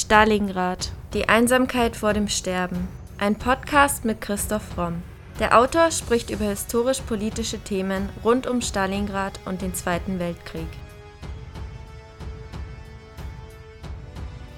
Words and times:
Stalingrad. 0.00 0.92
Die 1.12 1.28
Einsamkeit 1.28 1.94
vor 1.94 2.14
dem 2.14 2.26
Sterben. 2.26 2.88
Ein 3.18 3.36
Podcast 3.36 4.06
mit 4.06 4.22
Christoph 4.22 4.78
Romm. 4.78 5.02
Der 5.38 5.58
Autor 5.58 5.90
spricht 5.90 6.30
über 6.30 6.46
historisch-politische 6.46 7.58
Themen 7.58 8.08
rund 8.24 8.46
um 8.46 8.62
Stalingrad 8.62 9.38
und 9.44 9.60
den 9.60 9.74
Zweiten 9.74 10.18
Weltkrieg. 10.18 10.68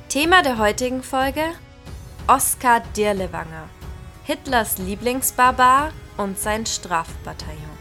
Thema 0.08 0.42
der 0.42 0.58
heutigen 0.58 1.02
Folge: 1.02 1.42
Oskar 2.28 2.80
Dirlewanger. 2.96 3.68
Hitlers 4.22 4.78
Lieblingsbarbar 4.78 5.90
und 6.18 6.38
sein 6.38 6.66
Strafbataillon. 6.66 7.71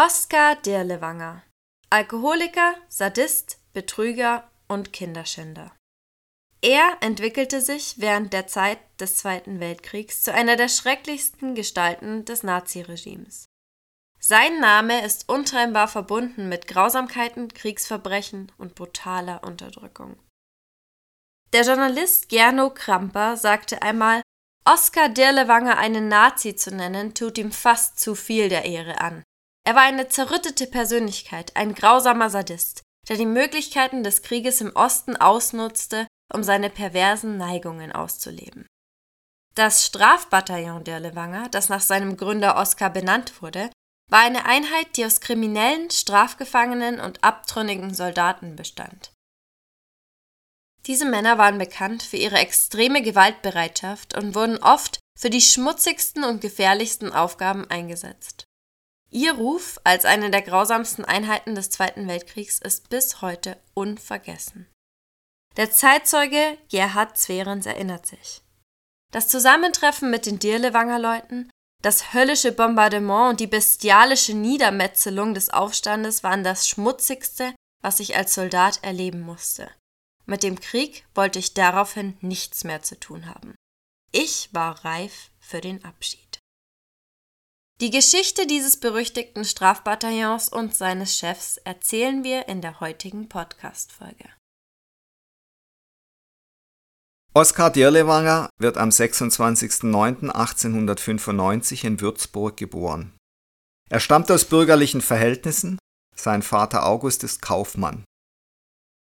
Oskar 0.00 0.54
Dirlewanger. 0.54 1.42
Alkoholiker, 1.90 2.76
Sadist, 2.88 3.58
Betrüger 3.72 4.48
und 4.68 4.92
Kinderschänder. 4.92 5.74
Er 6.62 6.98
entwickelte 7.00 7.60
sich 7.60 7.96
während 7.98 8.32
der 8.32 8.46
Zeit 8.46 8.78
des 9.00 9.16
Zweiten 9.16 9.58
Weltkriegs 9.58 10.22
zu 10.22 10.32
einer 10.32 10.54
der 10.54 10.68
schrecklichsten 10.68 11.56
Gestalten 11.56 12.24
des 12.24 12.44
Naziregimes. 12.44 13.46
Sein 14.20 14.60
Name 14.60 15.04
ist 15.04 15.28
untrennbar 15.28 15.88
verbunden 15.88 16.48
mit 16.48 16.68
Grausamkeiten, 16.68 17.52
Kriegsverbrechen 17.52 18.52
und 18.56 18.76
brutaler 18.76 19.42
Unterdrückung. 19.42 20.16
Der 21.52 21.64
Journalist 21.64 22.28
Gernot 22.28 22.76
Kramper 22.76 23.36
sagte 23.36 23.82
einmal, 23.82 24.22
Oskar 24.64 25.08
Dirlewanger 25.08 25.76
einen 25.76 26.06
Nazi 26.06 26.54
zu 26.54 26.70
nennen, 26.70 27.14
tut 27.14 27.36
ihm 27.36 27.50
fast 27.50 27.98
zu 27.98 28.14
viel 28.14 28.48
der 28.48 28.64
Ehre 28.64 29.00
an. 29.00 29.24
Er 29.64 29.74
war 29.74 29.82
eine 29.82 30.08
zerrüttete 30.08 30.66
Persönlichkeit, 30.66 31.54
ein 31.56 31.74
grausamer 31.74 32.30
Sadist, 32.30 32.82
der 33.08 33.16
die 33.16 33.26
Möglichkeiten 33.26 34.02
des 34.02 34.22
Krieges 34.22 34.60
im 34.60 34.74
Osten 34.74 35.16
ausnutzte, 35.16 36.06
um 36.32 36.42
seine 36.42 36.70
perversen 36.70 37.36
Neigungen 37.36 37.92
auszuleben. 37.92 38.66
Das 39.54 39.84
Strafbataillon 39.86 40.84
der 40.84 41.00
Lewanger, 41.00 41.48
das 41.48 41.68
nach 41.68 41.80
seinem 41.80 42.16
Gründer 42.16 42.56
Oskar 42.56 42.90
benannt 42.90 43.42
wurde, 43.42 43.70
war 44.10 44.20
eine 44.20 44.46
Einheit, 44.46 44.96
die 44.96 45.04
aus 45.04 45.20
kriminellen, 45.20 45.90
Strafgefangenen 45.90 47.00
und 47.00 47.22
abtrünnigen 47.24 47.92
Soldaten 47.92 48.56
bestand. 48.56 49.12
Diese 50.86 51.04
Männer 51.04 51.36
waren 51.36 51.58
bekannt 51.58 52.02
für 52.02 52.16
ihre 52.16 52.38
extreme 52.38 53.02
Gewaltbereitschaft 53.02 54.16
und 54.16 54.34
wurden 54.34 54.62
oft 54.62 55.00
für 55.18 55.28
die 55.28 55.42
schmutzigsten 55.42 56.24
und 56.24 56.40
gefährlichsten 56.40 57.12
Aufgaben 57.12 57.68
eingesetzt. 57.68 58.44
Ihr 59.10 59.32
Ruf 59.34 59.80
als 59.84 60.04
eine 60.04 60.30
der 60.30 60.42
grausamsten 60.42 61.04
Einheiten 61.04 61.54
des 61.54 61.70
Zweiten 61.70 62.06
Weltkriegs 62.08 62.58
ist 62.58 62.90
bis 62.90 63.22
heute 63.22 63.58
unvergessen. 63.74 64.66
Der 65.56 65.70
Zeitzeuge 65.70 66.58
Gerhard 66.68 67.16
Zwerens 67.16 67.66
erinnert 67.66 68.06
sich. 68.06 68.42
Das 69.10 69.28
Zusammentreffen 69.28 70.10
mit 70.10 70.26
den 70.26 70.38
Dirlewanger 70.38 70.98
Leuten, 70.98 71.50
das 71.82 72.12
höllische 72.12 72.52
Bombardement 72.52 73.30
und 73.30 73.40
die 73.40 73.46
bestialische 73.46 74.34
Niedermetzelung 74.34 75.32
des 75.32 75.50
Aufstandes 75.50 76.22
waren 76.22 76.44
das 76.44 76.68
Schmutzigste, 76.68 77.54
was 77.82 78.00
ich 78.00 78.16
als 78.16 78.34
Soldat 78.34 78.80
erleben 78.82 79.20
musste. 79.20 79.70
Mit 80.26 80.42
dem 80.42 80.60
Krieg 80.60 81.06
wollte 81.14 81.38
ich 81.38 81.54
daraufhin 81.54 82.18
nichts 82.20 82.64
mehr 82.64 82.82
zu 82.82 83.00
tun 83.00 83.26
haben. 83.26 83.54
Ich 84.12 84.50
war 84.52 84.84
reif 84.84 85.30
für 85.40 85.62
den 85.62 85.82
Abschied. 85.84 86.27
Die 87.80 87.90
Geschichte 87.90 88.48
dieses 88.48 88.76
berüchtigten 88.76 89.44
Strafbataillons 89.44 90.48
und 90.48 90.74
seines 90.74 91.16
Chefs 91.16 91.58
erzählen 91.58 92.24
wir 92.24 92.48
in 92.48 92.60
der 92.60 92.80
heutigen 92.80 93.28
Podcast-Folge. 93.28 94.28
Oskar 97.34 97.70
Dirlewanger 97.70 98.50
wird 98.58 98.78
am 98.78 98.88
26.09.1895 98.88 101.84
in 101.84 102.00
Würzburg 102.00 102.56
geboren. 102.56 103.16
Er 103.88 104.00
stammt 104.00 104.28
aus 104.32 104.46
bürgerlichen 104.46 105.00
Verhältnissen, 105.00 105.78
sein 106.16 106.42
Vater 106.42 106.84
August 106.84 107.22
ist 107.22 107.42
Kaufmann. 107.42 108.02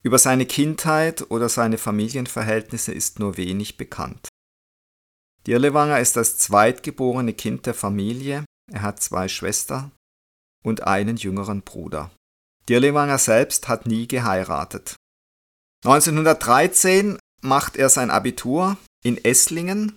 Über 0.05 0.21
seine 0.21 0.47
Kindheit 0.47 1.29
oder 1.33 1.49
seine 1.49 1.79
Familienverhältnisse 1.79 2.93
ist 2.93 3.19
nur 3.19 3.37
wenig 3.37 3.77
bekannt. 3.77 4.29
Dirlewanger 5.49 5.99
ist 5.99 6.15
das 6.15 6.39
zweitgeborene 6.39 7.35
Kind 7.35 7.67
der 7.67 7.75
Familie 7.75 8.45
er 8.71 8.83
hat 8.83 9.03
zwei 9.03 9.29
Schwestern 9.29 9.93
und 10.63 10.85
einen 10.85 11.17
jüngeren 11.17 11.63
Bruder. 11.63 12.11
Dirlewanger 12.69 13.19
selbst 13.19 13.69
hat 13.69 13.87
nie 13.87 14.07
geheiratet. 14.07 14.97
1913 15.85 17.19
macht 17.41 17.77
er 17.77 17.89
sein 17.89 18.11
Abitur 18.11 18.77
in 19.03 19.23
Esslingen 19.23 19.97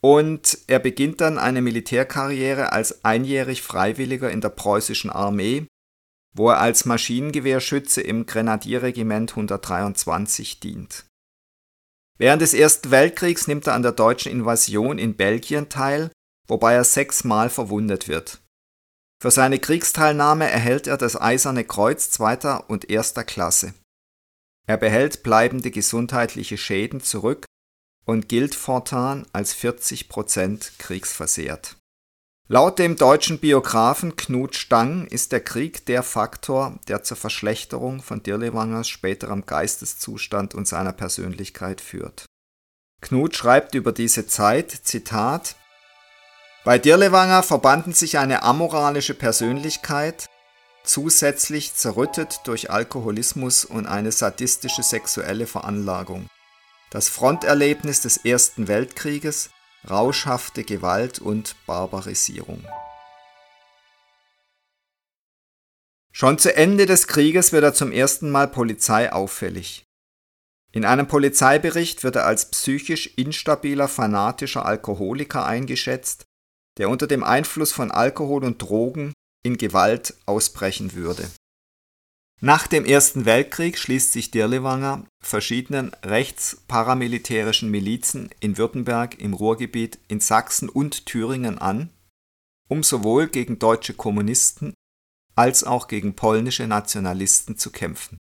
und 0.00 0.58
er 0.68 0.78
beginnt 0.78 1.20
dann 1.20 1.38
eine 1.38 1.62
Militärkarriere 1.62 2.72
als 2.72 3.04
einjährig 3.04 3.62
Freiwilliger 3.62 4.30
in 4.30 4.40
der 4.40 4.50
preußischen 4.50 5.10
Armee, 5.10 5.66
wo 6.32 6.50
er 6.50 6.60
als 6.60 6.84
Maschinengewehrschütze 6.84 8.00
im 8.02 8.26
Grenadierregiment 8.26 9.32
123 9.32 10.60
dient. 10.60 11.06
Während 12.18 12.42
des 12.42 12.54
Ersten 12.54 12.90
Weltkriegs 12.90 13.48
nimmt 13.48 13.66
er 13.66 13.74
an 13.74 13.82
der 13.82 13.92
deutschen 13.92 14.30
Invasion 14.30 14.98
in 14.98 15.16
Belgien 15.16 15.68
teil 15.68 16.10
wobei 16.48 16.74
er 16.74 16.84
sechsmal 16.84 17.50
verwundet 17.50 18.08
wird. 18.08 18.40
Für 19.20 19.30
seine 19.30 19.58
Kriegsteilnahme 19.58 20.48
erhält 20.48 20.86
er 20.86 20.96
das 20.96 21.20
Eiserne 21.20 21.64
Kreuz 21.64 22.10
zweiter 22.10 22.68
und 22.68 22.90
erster 22.90 23.24
Klasse. 23.24 23.72
Er 24.66 24.76
behält 24.76 25.22
bleibende 25.22 25.70
gesundheitliche 25.70 26.58
Schäden 26.58 27.00
zurück 27.00 27.46
und 28.04 28.28
gilt 28.28 28.54
fortan 28.54 29.26
als 29.32 29.54
40% 29.54 30.78
kriegsversehrt. 30.78 31.76
Laut 32.48 32.78
dem 32.78 32.96
deutschen 32.96 33.40
Biografen 33.40 34.14
Knut 34.14 34.54
Stang 34.54 35.06
ist 35.08 35.32
der 35.32 35.40
Krieg 35.40 35.84
der 35.86 36.04
Faktor, 36.04 36.78
der 36.86 37.02
zur 37.02 37.16
Verschlechterung 37.16 38.02
von 38.02 38.22
Dirlewangers 38.22 38.88
späterem 38.88 39.46
Geisteszustand 39.46 40.54
und 40.54 40.68
seiner 40.68 40.92
Persönlichkeit 40.92 41.80
führt. 41.80 42.26
Knut 43.00 43.34
schreibt 43.34 43.74
über 43.74 43.90
diese 43.90 44.28
Zeit, 44.28 44.70
Zitat, 44.70 45.56
bei 46.66 46.80
Dirlewanger 46.80 47.44
verbanden 47.44 47.92
sich 47.92 48.18
eine 48.18 48.42
amoralische 48.42 49.14
Persönlichkeit, 49.14 50.26
zusätzlich 50.82 51.74
zerrüttet 51.74 52.40
durch 52.42 52.72
Alkoholismus 52.72 53.64
und 53.64 53.86
eine 53.86 54.10
sadistische 54.10 54.82
sexuelle 54.82 55.46
Veranlagung, 55.46 56.26
das 56.90 57.08
Fronterlebnis 57.08 58.00
des 58.00 58.16
Ersten 58.16 58.66
Weltkrieges, 58.66 59.50
rauschhafte 59.88 60.64
Gewalt 60.64 61.20
und 61.20 61.54
Barbarisierung. 61.66 62.66
Schon 66.10 66.36
zu 66.36 66.52
Ende 66.52 66.86
des 66.86 67.06
Krieges 67.06 67.52
wird 67.52 67.62
er 67.62 67.74
zum 67.74 67.92
ersten 67.92 68.28
Mal 68.28 68.48
polizeiauffällig. 68.48 69.86
In 70.72 70.84
einem 70.84 71.06
Polizeibericht 71.06 72.02
wird 72.02 72.16
er 72.16 72.26
als 72.26 72.50
psychisch 72.50 73.06
instabiler 73.14 73.86
fanatischer 73.86 74.66
Alkoholiker 74.66 75.46
eingeschätzt, 75.46 76.25
der 76.78 76.90
unter 76.90 77.06
dem 77.06 77.24
Einfluss 77.24 77.72
von 77.72 77.90
Alkohol 77.90 78.44
und 78.44 78.60
Drogen 78.60 79.12
in 79.42 79.58
Gewalt 79.58 80.14
ausbrechen 80.26 80.94
würde. 80.94 81.30
Nach 82.40 82.66
dem 82.66 82.84
Ersten 82.84 83.24
Weltkrieg 83.24 83.78
schließt 83.78 84.12
sich 84.12 84.30
Dirlewanger 84.30 85.06
verschiedenen 85.22 85.94
rechtsparamilitärischen 86.04 87.70
Milizen 87.70 88.30
in 88.40 88.58
Württemberg, 88.58 89.18
im 89.18 89.32
Ruhrgebiet, 89.32 89.98
in 90.08 90.20
Sachsen 90.20 90.68
und 90.68 91.06
Thüringen 91.06 91.58
an, 91.58 91.88
um 92.68 92.82
sowohl 92.82 93.28
gegen 93.28 93.58
deutsche 93.58 93.94
Kommunisten 93.94 94.74
als 95.34 95.64
auch 95.64 95.88
gegen 95.88 96.14
polnische 96.14 96.66
Nationalisten 96.66 97.56
zu 97.56 97.70
kämpfen. 97.70 98.18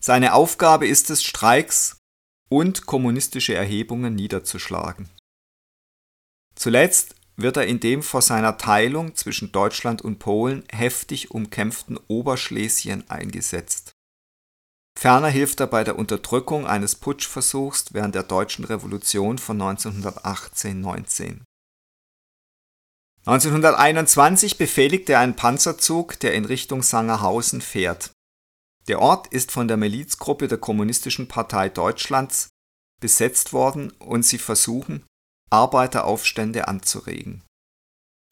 Seine 0.00 0.32
Aufgabe 0.32 0.88
ist 0.88 1.10
es, 1.10 1.22
Streiks 1.22 1.98
und 2.48 2.86
kommunistische 2.86 3.54
Erhebungen 3.54 4.14
niederzuschlagen. 4.14 5.10
Zuletzt 6.54 7.14
wird 7.42 7.56
er 7.56 7.66
in 7.66 7.80
dem 7.80 8.02
vor 8.02 8.22
seiner 8.22 8.58
Teilung 8.58 9.14
zwischen 9.14 9.52
Deutschland 9.52 10.02
und 10.02 10.18
Polen 10.18 10.64
heftig 10.70 11.30
umkämpften 11.30 11.98
Oberschlesien 12.08 13.08
eingesetzt. 13.08 13.92
Ferner 14.98 15.28
hilft 15.28 15.60
er 15.60 15.66
bei 15.66 15.84
der 15.84 15.98
Unterdrückung 15.98 16.66
eines 16.66 16.94
Putschversuchs 16.94 17.94
während 17.94 18.14
der 18.14 18.22
Deutschen 18.22 18.64
Revolution 18.64 19.38
von 19.38 19.60
1918-19. 19.60 21.40
1921 23.26 24.58
befehligt 24.58 25.08
er 25.10 25.20
einen 25.20 25.36
Panzerzug, 25.36 26.18
der 26.20 26.34
in 26.34 26.44
Richtung 26.44 26.82
Sangerhausen 26.82 27.60
fährt. 27.60 28.12
Der 28.88 28.98
Ort 28.98 29.26
ist 29.28 29.52
von 29.52 29.68
der 29.68 29.76
Milizgruppe 29.76 30.48
der 30.48 30.58
Kommunistischen 30.58 31.28
Partei 31.28 31.68
Deutschlands 31.68 32.48
besetzt 33.00 33.52
worden 33.52 33.92
und 33.92 34.24
sie 34.24 34.38
versuchen, 34.38 35.04
Arbeiteraufstände 35.50 36.68
anzuregen. 36.68 37.42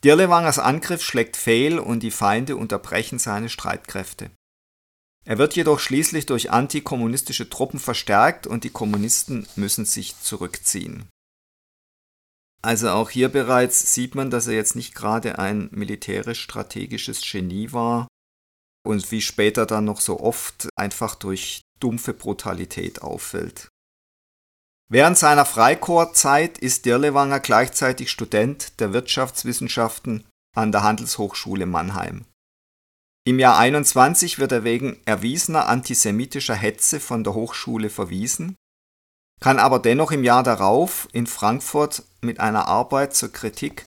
Dirlewangers 0.04 0.58
Angriff 0.58 1.02
schlägt 1.02 1.36
fehl 1.36 1.78
und 1.78 2.00
die 2.00 2.12
Feinde 2.12 2.56
unterbrechen 2.56 3.18
seine 3.18 3.48
Streitkräfte. 3.48 4.30
Er 5.24 5.38
wird 5.38 5.56
jedoch 5.56 5.80
schließlich 5.80 6.26
durch 6.26 6.50
antikommunistische 6.50 7.50
Truppen 7.50 7.80
verstärkt 7.80 8.46
und 8.46 8.64
die 8.64 8.70
Kommunisten 8.70 9.46
müssen 9.56 9.84
sich 9.84 10.18
zurückziehen. 10.20 11.08
Also 12.62 12.90
auch 12.90 13.10
hier 13.10 13.28
bereits 13.28 13.92
sieht 13.92 14.14
man, 14.14 14.30
dass 14.30 14.46
er 14.46 14.54
jetzt 14.54 14.74
nicht 14.74 14.94
gerade 14.94 15.38
ein 15.38 15.68
militärisch-strategisches 15.70 17.20
Genie 17.30 17.72
war 17.72 18.08
und 18.86 19.10
wie 19.10 19.20
später 19.20 19.66
dann 19.66 19.84
noch 19.84 20.00
so 20.00 20.20
oft 20.20 20.68
einfach 20.76 21.14
durch 21.14 21.60
dumpfe 21.78 22.14
Brutalität 22.14 23.02
auffällt. 23.02 23.68
Während 24.90 25.18
seiner 25.18 25.44
Freikorpszeit 25.44 26.56
ist 26.58 26.86
Dirlewanger 26.86 27.40
gleichzeitig 27.40 28.10
Student 28.10 28.80
der 28.80 28.94
Wirtschaftswissenschaften 28.94 30.24
an 30.56 30.72
der 30.72 30.82
Handelshochschule 30.82 31.66
Mannheim. 31.66 32.24
Im 33.26 33.38
Jahr 33.38 33.58
21 33.58 34.38
wird 34.38 34.52
er 34.52 34.64
wegen 34.64 34.98
erwiesener 35.04 35.68
antisemitischer 35.68 36.54
Hetze 36.54 37.00
von 37.00 37.22
der 37.22 37.34
Hochschule 37.34 37.90
verwiesen, 37.90 38.56
kann 39.40 39.58
aber 39.58 39.78
dennoch 39.78 40.10
im 40.10 40.24
Jahr 40.24 40.42
darauf 40.42 41.06
in 41.12 41.26
Frankfurt 41.26 42.04
mit 42.22 42.40
einer 42.40 42.66
Arbeit 42.66 43.14
zur 43.14 43.30
Kritik 43.30 43.84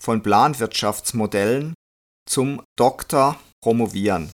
von 0.00 0.22
Planwirtschaftsmodellen 0.22 1.74
zum 2.30 2.62
Doktor 2.78 3.40
promovieren. 3.60 4.30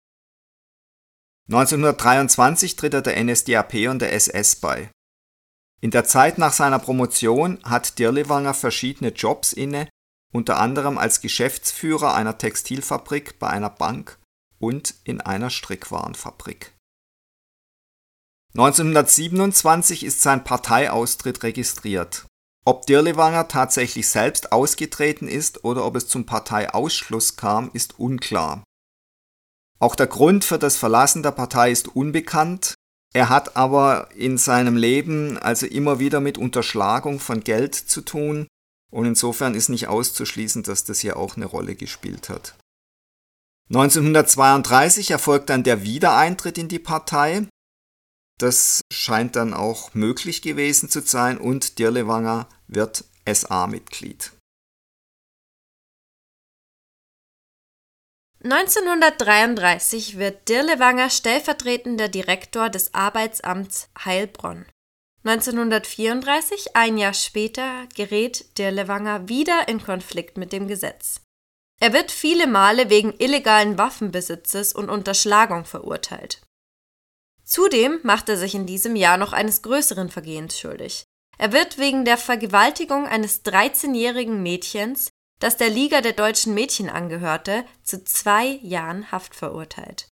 1923 1.49 2.77
tritt 2.77 2.95
er 2.95 3.03
der 3.03 3.23
NSDAP 3.23 3.75
und 3.89 4.01
der 4.01 4.13
SS 4.13 4.57
bei. 4.57 4.91
In 5.81 5.91
der 5.91 6.05
Zeit 6.05 6.39
nach 6.39 6.53
seiner 6.53 6.79
Promotion 6.79 7.59
hat 7.65 7.99
Dirlewanger 7.99 8.55
verschiedene 8.55 9.11
Jobs 9.11 9.53
inne, 9.53 9.89
unter 10.33 10.59
anderem 10.59 10.99
als 10.99 11.21
Geschäftsführer 11.21 12.15
einer 12.15 12.39
Textilfabrik 12.39 13.39
bei 13.39 13.49
einer 13.49 13.71
Bank 13.71 14.19
und 14.59 14.95
in 15.05 15.21
einer 15.21 15.51
Strickwarenfabrik. 15.51 16.75
1927 18.55 20.03
ist 20.03 20.23
sein 20.23 20.43
Parteiaustritt 20.43 21.43
registriert. 21.43 22.27
Ob 22.65 22.87
Dirlewanger 22.87 23.49
tatsächlich 23.49 24.09
selbst 24.09 24.51
ausgetreten 24.51 25.29
ist 25.29 25.65
oder 25.65 25.85
ob 25.85 25.95
es 25.95 26.09
zum 26.09 26.27
Parteiausschluss 26.27 27.37
kam, 27.37 27.71
ist 27.75 27.99
unklar. 27.99 28.65
Auch 29.79 29.95
der 29.95 30.07
Grund 30.07 30.45
für 30.45 30.59
das 30.59 30.77
Verlassen 30.77 31.23
der 31.23 31.33
Partei 31.33 31.71
ist 31.71 31.95
unbekannt, 31.95 32.75
er 33.17 33.31
hat 33.31 33.57
aber 33.57 34.11
in 34.15 34.37
seinem 34.37 34.77
Leben 34.77 35.39
also 35.39 35.65
immer 35.65 35.99
wieder 35.99 36.21
mit 36.21 36.37
Unterschlagung 36.37 37.19
von 37.19 37.43
Geld 37.43 37.75
zu 37.75 38.03
tun 38.03 38.47
und 38.93 39.07
insofern 39.07 39.55
ist 39.55 39.71
nicht 39.71 39.89
auszuschließen, 39.89 40.63
dass 40.65 40.85
das 40.85 41.01
hier 41.01 41.17
auch 41.17 41.35
eine 41.37 41.47
Rolle 41.47 41.77
gespielt 41.77 42.29
hat. 42.29 42.59
1932 43.71 45.13
erfolgt 45.13 45.49
dann 45.49 45.63
der 45.63 45.83
Wiedereintritt 45.83 46.59
in 46.59 46.69
die 46.69 46.79
Partei. 46.79 47.49
Das 48.39 48.83
scheint 48.93 49.35
dann 49.35 49.55
auch 49.55 49.95
möglich 49.95 50.43
gewesen 50.43 50.91
zu 50.91 51.01
sein 51.01 51.39
und 51.39 51.79
Dirlewanger 51.79 52.51
wird 52.69 53.07
SA-Mitglied. 53.27 54.33
1933 58.45 60.19
wird 60.19 60.49
Dirlewanger 60.49 61.11
stellvertretender 61.11 62.09
Direktor 62.09 62.69
des 62.69 62.93
Arbeitsamts 62.95 63.89
Heilbronn. 64.05 64.67
1934, 65.25 66.77
ein 66.77 66.99
Jahr 66.99 67.15
später, 67.15 67.87
gerät 67.97 68.59
Dirlewanger 68.59 69.29
wieder 69.29 69.67
in 69.69 69.83
Konflikt 69.83 70.37
mit 70.37 70.53
dem 70.53 70.69
Gesetz. 70.69 71.23
Er 71.81 71.93
wird 71.93 72.13
viele 72.13 72.47
Male 72.47 72.91
wegen 72.91 73.15
illegalen 73.19 73.79
Waffenbesitzes 73.79 74.73
und 74.73 74.89
Unterschlagung 74.89 75.65
verurteilt. 75.65 76.43
Zudem 77.43 78.01
macht 78.03 78.29
er 78.29 78.37
sich 78.37 78.55
in 78.55 78.67
diesem 78.67 78.97
Jahr 78.97 79.17
noch 79.17 79.33
eines 79.33 79.63
größeren 79.63 80.11
Vergehens 80.11 80.59
schuldig. 80.59 81.05
Er 81.39 81.53
wird 81.53 81.79
wegen 81.79 82.05
der 82.05 82.17
Vergewaltigung 82.17 83.07
eines 83.07 83.45
13-jährigen 83.45 84.43
Mädchens 84.43 85.11
das 85.39 85.57
der 85.57 85.69
Liga 85.71 86.01
der 86.01 86.13
deutschen 86.13 86.55
Mädchen 86.55 86.89
angehörte, 86.89 87.65
zu 87.83 88.05
zwei 88.05 88.59
Jahren 88.63 89.11
Haft 89.13 89.35
verurteilt. 89.35 90.09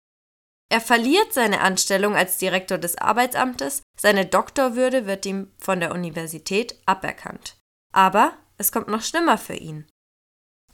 Er 0.71 0.81
verliert 0.81 1.35
seine 1.35 1.61
Anstellung 1.61 2.17
als 2.17 2.39
Direktor 2.39 2.79
des 2.79 2.97
Arbeitsamtes, 2.97 3.83
seine 4.01 4.25
Doktorwürde 4.25 5.07
wird 5.07 5.27
ihm 5.27 5.53
von 5.59 5.81
der 5.81 5.93
Universität 5.93 6.81
aberkannt. 6.87 7.57
Aber 7.93 8.33
es 8.57 8.73
kommt 8.73 8.89
noch 8.89 9.03
schlimmer 9.03 9.37
für 9.37 9.55
ihn. 9.55 9.87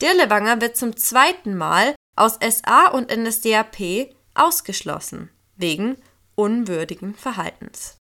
Dirlewanger 0.00 0.60
wird 0.60 0.76
zum 0.76 0.96
zweiten 0.96 1.56
Mal 1.56 1.96
aus 2.14 2.38
SA 2.40 2.88
und 2.88 3.10
NSDAP 3.10 4.14
ausgeschlossen, 4.34 5.30
wegen 5.56 5.96
unwürdigen 6.36 7.14
Verhaltens. 7.14 7.96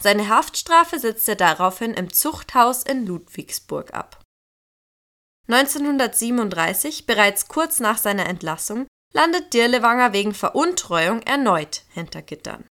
Seine 0.00 0.28
Haftstrafe 0.28 0.98
sitzt 0.98 1.28
er 1.28 1.36
daraufhin 1.36 1.94
im 1.94 2.12
Zuchthaus 2.12 2.82
in 2.82 3.06
Ludwigsburg 3.06 3.94
ab. 3.94 4.19
1937, 5.52 7.06
bereits 7.06 7.48
kurz 7.48 7.80
nach 7.80 7.98
seiner 7.98 8.26
Entlassung, 8.26 8.86
landet 9.12 9.52
Dirlewanger 9.52 10.12
wegen 10.12 10.34
Veruntreuung 10.34 11.22
erneut 11.22 11.82
hinter 11.92 12.22
Gittern. 12.22 12.66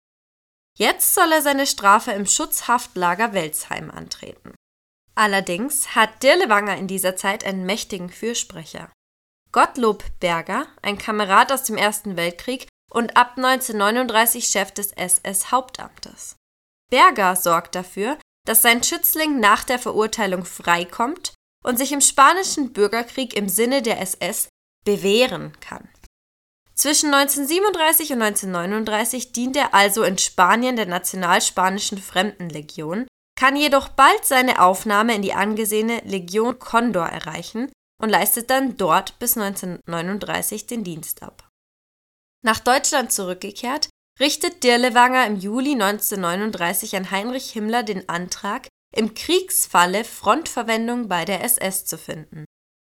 Jetzt 0.76 1.14
soll 1.14 1.32
er 1.32 1.40
seine 1.40 1.66
Strafe 1.66 2.12
im 2.12 2.26
Schutzhaftlager 2.26 3.32
Welsheim 3.32 3.90
antreten. 3.90 4.54
Allerdings 5.14 5.94
hat 5.94 6.22
Dirlewanger 6.22 6.76
in 6.76 6.86
dieser 6.86 7.16
Zeit 7.16 7.44
einen 7.44 7.64
mächtigen 7.64 8.10
Fürsprecher. 8.10 8.92
Gottlob 9.52 10.04
Berger, 10.20 10.66
ein 10.82 10.98
Kamerad 10.98 11.50
aus 11.50 11.62
dem 11.62 11.78
Ersten 11.78 12.16
Weltkrieg 12.16 12.68
und 12.92 13.16
ab 13.16 13.38
1939 13.38 14.46
Chef 14.46 14.72
des 14.72 14.92
SS-Hauptamtes. 14.92 16.36
Berger 16.90 17.34
sorgt 17.36 17.74
dafür, 17.74 18.18
dass 18.44 18.60
sein 18.60 18.82
Schützling 18.82 19.40
nach 19.40 19.64
der 19.64 19.78
Verurteilung 19.78 20.44
freikommt 20.44 21.32
und 21.66 21.76
sich 21.76 21.92
im 21.92 22.00
spanischen 22.00 22.72
Bürgerkrieg 22.72 23.34
im 23.34 23.48
Sinne 23.48 23.82
der 23.82 24.00
SS 24.00 24.48
bewähren 24.84 25.52
kann. 25.60 25.88
Zwischen 26.74 27.12
1937 27.12 28.12
und 28.12 28.22
1939 28.22 29.32
dient 29.32 29.56
er 29.56 29.74
also 29.74 30.04
in 30.04 30.18
Spanien 30.18 30.76
der 30.76 30.86
Nationalspanischen 30.86 31.98
Fremdenlegion, 31.98 33.06
kann 33.38 33.56
jedoch 33.56 33.88
bald 33.88 34.24
seine 34.24 34.62
Aufnahme 34.62 35.14
in 35.14 35.22
die 35.22 35.32
angesehene 35.32 36.00
Legion 36.04 36.58
Condor 36.58 37.06
erreichen 37.06 37.72
und 38.00 38.10
leistet 38.10 38.50
dann 38.50 38.76
dort 38.76 39.18
bis 39.18 39.36
1939 39.36 40.66
den 40.66 40.84
Dienst 40.84 41.22
ab. 41.22 41.48
Nach 42.44 42.60
Deutschland 42.60 43.10
zurückgekehrt, 43.10 43.88
richtet 44.20 44.62
Dirlewanger 44.62 45.26
im 45.26 45.36
Juli 45.36 45.72
1939 45.72 46.96
an 46.96 47.10
Heinrich 47.10 47.50
Himmler 47.50 47.82
den 47.82 48.08
Antrag, 48.08 48.68
im 48.94 49.14
Kriegsfalle 49.14 50.04
Frontverwendung 50.04 51.08
bei 51.08 51.24
der 51.24 51.42
SS 51.44 51.84
zu 51.84 51.98
finden. 51.98 52.44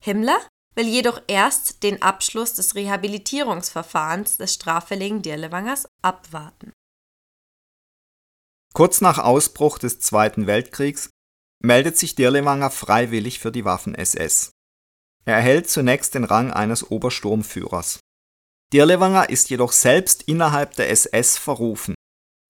Himmler 0.03 0.39
will 0.75 0.87
jedoch 0.87 1.23
erst 1.29 1.83
den 1.83 2.03
Abschluss 2.03 2.55
des 2.55 2.75
Rehabilitierungsverfahrens 2.75 4.37
des 4.39 4.55
straffälligen 4.55 5.23
Dirlewangers 5.23 5.87
abwarten. 6.03 6.73
Kurz 8.75 9.01
nach 9.01 9.19
Ausbruch 9.19 9.79
des 9.79 10.01
Zweiten 10.01 10.47
Weltkriegs 10.47 11.11
meldet 11.63 11.97
sich 11.97 12.17
Dirlewanger 12.17 12.71
freiwillig 12.71 13.39
für 13.39 13.53
die 13.53 13.65
Waffen-SS. 13.65 14.51
Er 15.25 15.37
erhält 15.37 15.71
zunächst 15.71 16.15
den 16.15 16.25
Rang 16.25 16.53
eines 16.53 16.91
Obersturmführers. 16.91 18.01
Dirlewanger 18.73 19.31
ist 19.31 19.49
jedoch 19.51 19.73
selbst 19.73 20.25
innerhalb 20.25 20.75
der 20.75 20.91
SS 20.91 21.39
verrufen. 21.39 21.95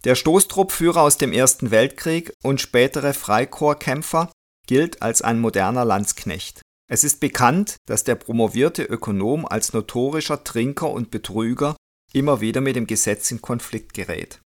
Der 0.05 0.15
Stoßtruppführer 0.15 1.01
aus 1.01 1.17
dem 1.17 1.33
Ersten 1.33 1.71
Weltkrieg 1.71 2.35
und 2.43 2.61
spätere 2.61 3.15
Freikorpskämpfer 3.15 4.31
gilt 4.67 5.01
als 5.01 5.23
ein 5.23 5.41
moderner 5.41 5.87
Landsknecht. 5.87 6.61
Es 6.91 7.05
ist 7.05 7.21
bekannt, 7.21 7.77
dass 7.87 8.05
der 8.05 8.15
promovierte 8.15 8.83
Ökonom 8.83 9.47
als 9.47 9.73
notorischer 9.73 10.45
Trinker 10.45 10.91
und 10.91 11.11
Betrüger 11.11 11.75
immer 12.13 12.43
wieder 12.43 12.61
mit 12.61 12.77
dem 12.77 12.87
Gesetz 12.87 13.31
in 13.31 13.41
Konflikt 13.41 13.95
gerät. 13.95 14.41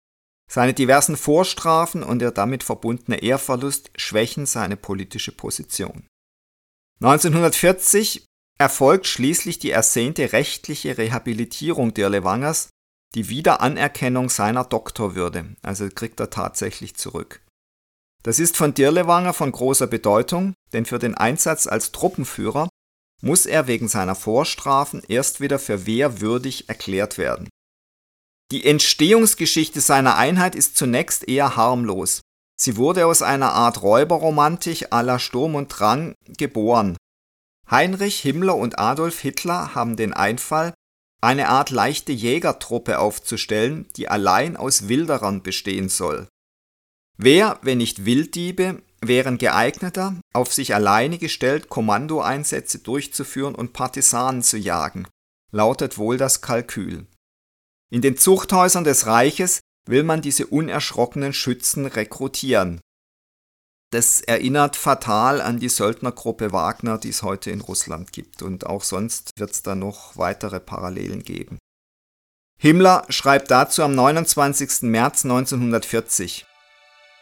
Seine 0.51 0.75
diversen 0.75 1.17
Vorstrafen 1.17 2.03
und 2.03 2.19
der 2.19 2.33
damit 2.33 2.65
verbundene 2.65 3.23
Ehrverlust 3.23 3.91
schwächen 3.97 4.47
seine 4.47 4.77
politische 4.77 5.33
Position. 5.33 6.07
1940 7.01 8.27
erfolgt 8.59 9.07
schließlich 9.07 9.59
die 9.59 9.71
ersehnte 9.71 10.33
rechtliche 10.33 10.99
Rehabilitierung 10.99 11.95
Dirlewangers 11.95 12.71
die 13.15 13.29
Wiederanerkennung 13.29 14.29
seiner 14.29 14.65
Doktorwürde, 14.65 15.57
also 15.63 15.89
kriegt 15.89 16.21
er 16.21 16.31
tatsächlich 16.31 16.97
zurück. 16.97 17.41
Das 18.23 18.39
ist 18.39 18.57
von 18.57 18.75
Dirlewanger 18.75 19.35
von 19.35 19.53
großer 19.53 19.87
Bedeutung, 19.87 20.55
denn 20.73 20.87
für 20.87 20.99
den 20.99 21.15
Einsatz 21.15 21.67
als 21.67 21.93
Truppenführer 21.93 22.69
muss 23.23 23.47
er 23.47 23.67
wegen 23.67 23.89
seiner 23.89 24.15
Vorstrafen 24.15 25.03
erst 25.07 25.41
wieder 25.41 25.59
für 25.59 25.87
wehrwürdig 25.87 26.69
erklärt 26.69 27.19
werden. 27.19 27.49
Die 28.51 28.65
Entstehungsgeschichte 28.65 29.81
seiner 29.81 30.17
Einheit 30.17 30.55
ist 30.55 30.77
zunächst 30.77 31.29
eher 31.29 31.57
harmlos. 31.57 32.21
Sie 32.61 32.77
wurde 32.77 33.07
aus 33.07 33.23
einer 33.23 33.53
Art 33.53 33.83
Räuberromantik 33.83 34.93
à 34.93 35.03
la 35.03 35.19
Sturm 35.19 35.55
und 35.55 35.69
Drang 35.69 36.15
geboren. 36.27 36.97
Heinrich 37.71 38.21
Himmler 38.21 38.57
und 38.57 38.79
Adolf 38.79 39.21
Hitler 39.21 39.75
haben 39.75 39.97
den 39.97 40.13
Einfall, 40.13 40.75
eine 41.25 41.49
Art 41.49 41.71
leichte 41.71 42.13
Jägertruppe 42.13 42.99
aufzustellen, 42.99 43.87
die 43.97 44.09
allein 44.09 44.57
aus 44.57 44.89
Wilderern 44.89 45.43
bestehen 45.43 45.89
soll. 45.89 46.29
Wer, 47.17 47.59
wenn 47.63 47.79
nicht 47.79 48.05
Wilddiebe, 48.05 48.83
wären 49.01 49.39
geeigneter, 49.39 50.21
auf 50.33 50.53
sich 50.53 50.75
alleine 50.75 51.19
gestellt 51.19 51.69
Kommandoeinsätze 51.69 52.79
durchzuführen 52.79 53.55
und 53.55 53.73
Partisanen 53.73 54.43
zu 54.43 54.57
jagen, 54.57 55.07
lautet 55.51 55.99
wohl 55.99 56.17
das 56.17 56.41
Kalkül. 56.41 57.07
In 57.91 58.03
den 58.03 58.17
Zuchthäusern 58.17 58.85
des 58.85 59.07
Reiches 59.07 59.61
will 59.87 60.03
man 60.03 60.23
diese 60.23 60.47
unerschrockenen 60.47 61.33
Schützen 61.33 61.87
rekrutieren. 61.87 62.81
Das 63.95 64.21
erinnert 64.21 64.75
fatal 64.75 65.41
an 65.41 65.61
die 65.61 65.69
Söldnergruppe 65.69 66.51
Wagner, 66.51 66.99
die 66.99 67.11
es 67.11 67.23
heute 67.23 67.53
in 67.53 67.61
Russland 67.61 68.13
gibt, 68.13 68.43
und 68.43 68.67
auch 68.67 68.83
sonst 68.83 69.31
wird 69.37 69.53
es 69.53 69.63
da 69.63 69.77
noch 69.77 70.17
weitere 70.17 70.59
Parallelen 70.59 71.23
geben. 71.23 71.59
Himmler 72.59 73.07
schreibt 73.09 73.53
dazu 73.53 73.85
am 73.85 73.95
29. 73.95 74.83
März 74.91 75.25
1940 75.25 76.45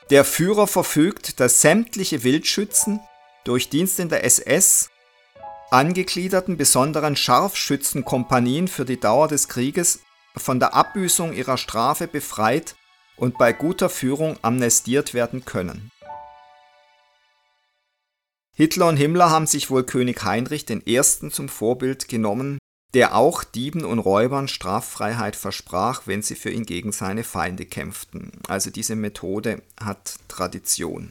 Der 0.08 0.24
Führer 0.24 0.66
verfügt, 0.66 1.40
dass 1.40 1.60
sämtliche 1.60 2.24
Wildschützen 2.24 3.00
durch 3.44 3.68
Dienst 3.68 4.00
in 4.00 4.08
der 4.08 4.24
SS 4.24 4.88
angegliederten 5.70 6.56
besonderen 6.56 7.16
Scharfschützenkompanien 7.16 8.66
für 8.66 8.86
die 8.86 8.98
Dauer 8.98 9.28
des 9.28 9.48
Krieges 9.48 10.00
von 10.38 10.58
der 10.58 10.72
Abbüßung 10.72 11.34
ihrer 11.34 11.58
Strafe 11.58 12.06
befreit 12.06 12.76
und 13.18 13.36
bei 13.36 13.52
guter 13.52 13.90
Führung 13.90 14.38
amnestiert 14.40 15.12
werden 15.12 15.44
können. 15.44 15.90
Hitler 18.62 18.86
und 18.86 18.96
Himmler 18.96 19.28
haben 19.28 19.48
sich 19.48 19.72
wohl 19.72 19.82
König 19.82 20.22
Heinrich 20.22 20.70
I. 20.70 21.00
zum 21.02 21.48
Vorbild 21.48 22.06
genommen, 22.06 22.58
der 22.94 23.16
auch 23.16 23.42
Dieben 23.42 23.84
und 23.84 23.98
Räubern 23.98 24.46
Straffreiheit 24.46 25.34
versprach, 25.34 26.02
wenn 26.04 26.22
sie 26.22 26.36
für 26.36 26.50
ihn 26.50 26.64
gegen 26.64 26.92
seine 26.92 27.24
Feinde 27.24 27.66
kämpften. 27.66 28.30
Also 28.46 28.70
diese 28.70 28.94
Methode 28.94 29.62
hat 29.80 30.14
Tradition. 30.28 31.10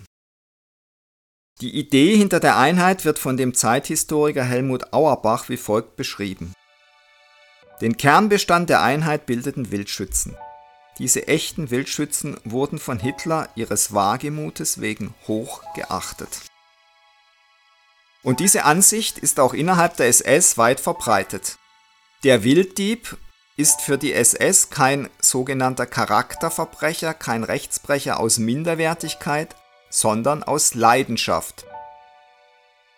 Die 1.59 1.75
Idee 1.77 2.15
hinter 2.15 2.39
der 2.39 2.57
Einheit 2.57 3.03
wird 3.03 3.19
von 3.19 3.35
dem 3.35 3.53
Zeithistoriker 3.53 4.45
Helmut 4.45 4.93
Auerbach 4.93 5.49
wie 5.49 5.57
folgt 5.57 5.97
beschrieben. 5.97 6.53
Den 7.81 7.97
Kernbestand 7.97 8.69
der 8.69 8.81
Einheit 8.81 9.25
bildeten 9.25 9.71
Wildschützen. 9.71 10.37
Diese 10.99 11.27
echten 11.27 11.69
Wildschützen 11.69 12.37
wurden 12.45 12.79
von 12.79 12.97
Hitler 12.97 13.49
ihres 13.55 13.93
Wagemutes 13.93 14.79
wegen 14.79 15.13
hoch 15.27 15.63
geachtet. 15.75 16.50
Und 18.23 18.39
diese 18.39 18.65
Ansicht 18.65 19.17
ist 19.17 19.39
auch 19.39 19.53
innerhalb 19.53 19.97
der 19.97 20.07
SS 20.07 20.57
weit 20.57 20.79
verbreitet. 20.79 21.57
Der 22.23 22.43
Wilddieb 22.43 23.17
ist 23.57 23.81
für 23.81 23.97
die 23.97 24.13
SS 24.13 24.69
kein 24.69 25.09
sogenannter 25.19 25.85
Charakterverbrecher, 25.85 27.13
kein 27.13 27.43
Rechtsbrecher 27.43 28.19
aus 28.19 28.37
Minderwertigkeit, 28.37 29.55
sondern 29.89 30.43
aus 30.43 30.75
Leidenschaft. 30.75 31.65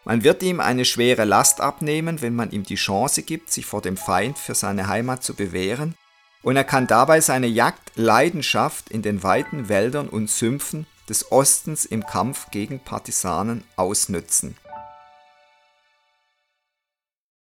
Man 0.06 0.24
wird 0.24 0.44
ihm 0.44 0.60
eine 0.60 0.84
schwere 0.84 1.24
Last 1.24 1.62
abnehmen, 1.62 2.22
wenn 2.22 2.36
man 2.36 2.51
ihm 2.51 2.63
die 2.63 2.75
Chance 2.75 3.24
gibt, 3.24 3.51
sich 3.51 3.65
vor 3.65 3.82
dem 3.82 3.96
Feind 3.96 4.38
für 4.38 4.53
seine 4.53 4.88
Heimat 4.88 5.24
zu 5.24 5.34
bewähren, 5.34 5.96
und 6.42 6.58
er 6.58 6.65
kann 6.65 6.88
dabei 6.88 7.22
seine 7.22 7.48
Jagdleidenschaft 7.48 8.89
in 8.89 9.01
den 9.01 9.24
weiten 9.24 9.70
Wäldern 9.70 10.10
und 10.10 10.30
Sümpfen 10.30 10.86
des 11.08 11.32
Ostens 11.32 11.86
im 11.86 12.06
Kampf 12.06 12.51
gegen 12.51 12.80
Partisanen 12.80 13.63
ausnützen. 13.77 14.58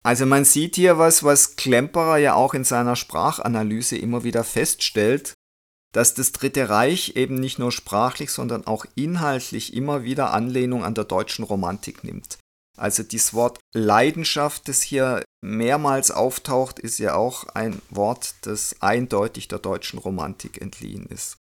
Also 0.04 0.26
man 0.26 0.44
sieht 0.44 0.76
hier 0.76 0.98
was, 0.98 1.24
was 1.24 1.56
Klemperer 1.56 2.18
ja 2.18 2.34
auch 2.34 2.52
in 2.52 2.64
seiner 2.64 2.94
Sprachanalyse 2.94 3.96
immer 3.96 4.22
wieder 4.22 4.44
feststellt, 4.44 5.32
dass 5.92 6.12
das 6.12 6.32
Dritte 6.32 6.68
Reich 6.68 7.12
eben 7.16 7.36
nicht 7.36 7.58
nur 7.58 7.72
sprachlich, 7.72 8.30
sondern 8.30 8.66
auch 8.66 8.84
inhaltlich 8.96 9.72
immer 9.72 10.02
wieder 10.02 10.32
Anlehnung 10.32 10.84
an 10.84 10.94
der 10.94 11.04
deutschen 11.04 11.44
Romantik 11.44 12.04
nimmt. 12.04 12.38
Also 12.76 13.02
dieses 13.02 13.32
Wort 13.32 13.60
Leidenschaft, 13.72 14.68
das 14.68 14.82
hier 14.82 15.22
mehrmals 15.42 16.10
auftaucht, 16.10 16.80
ist 16.80 16.98
ja 16.98 17.14
auch 17.14 17.44
ein 17.54 17.80
Wort, 17.88 18.34
das 18.42 18.76
eindeutig 18.80 19.48
der 19.48 19.60
deutschen 19.60 19.98
Romantik 19.98 20.60
entliehen 20.60 21.06
ist. 21.06 21.36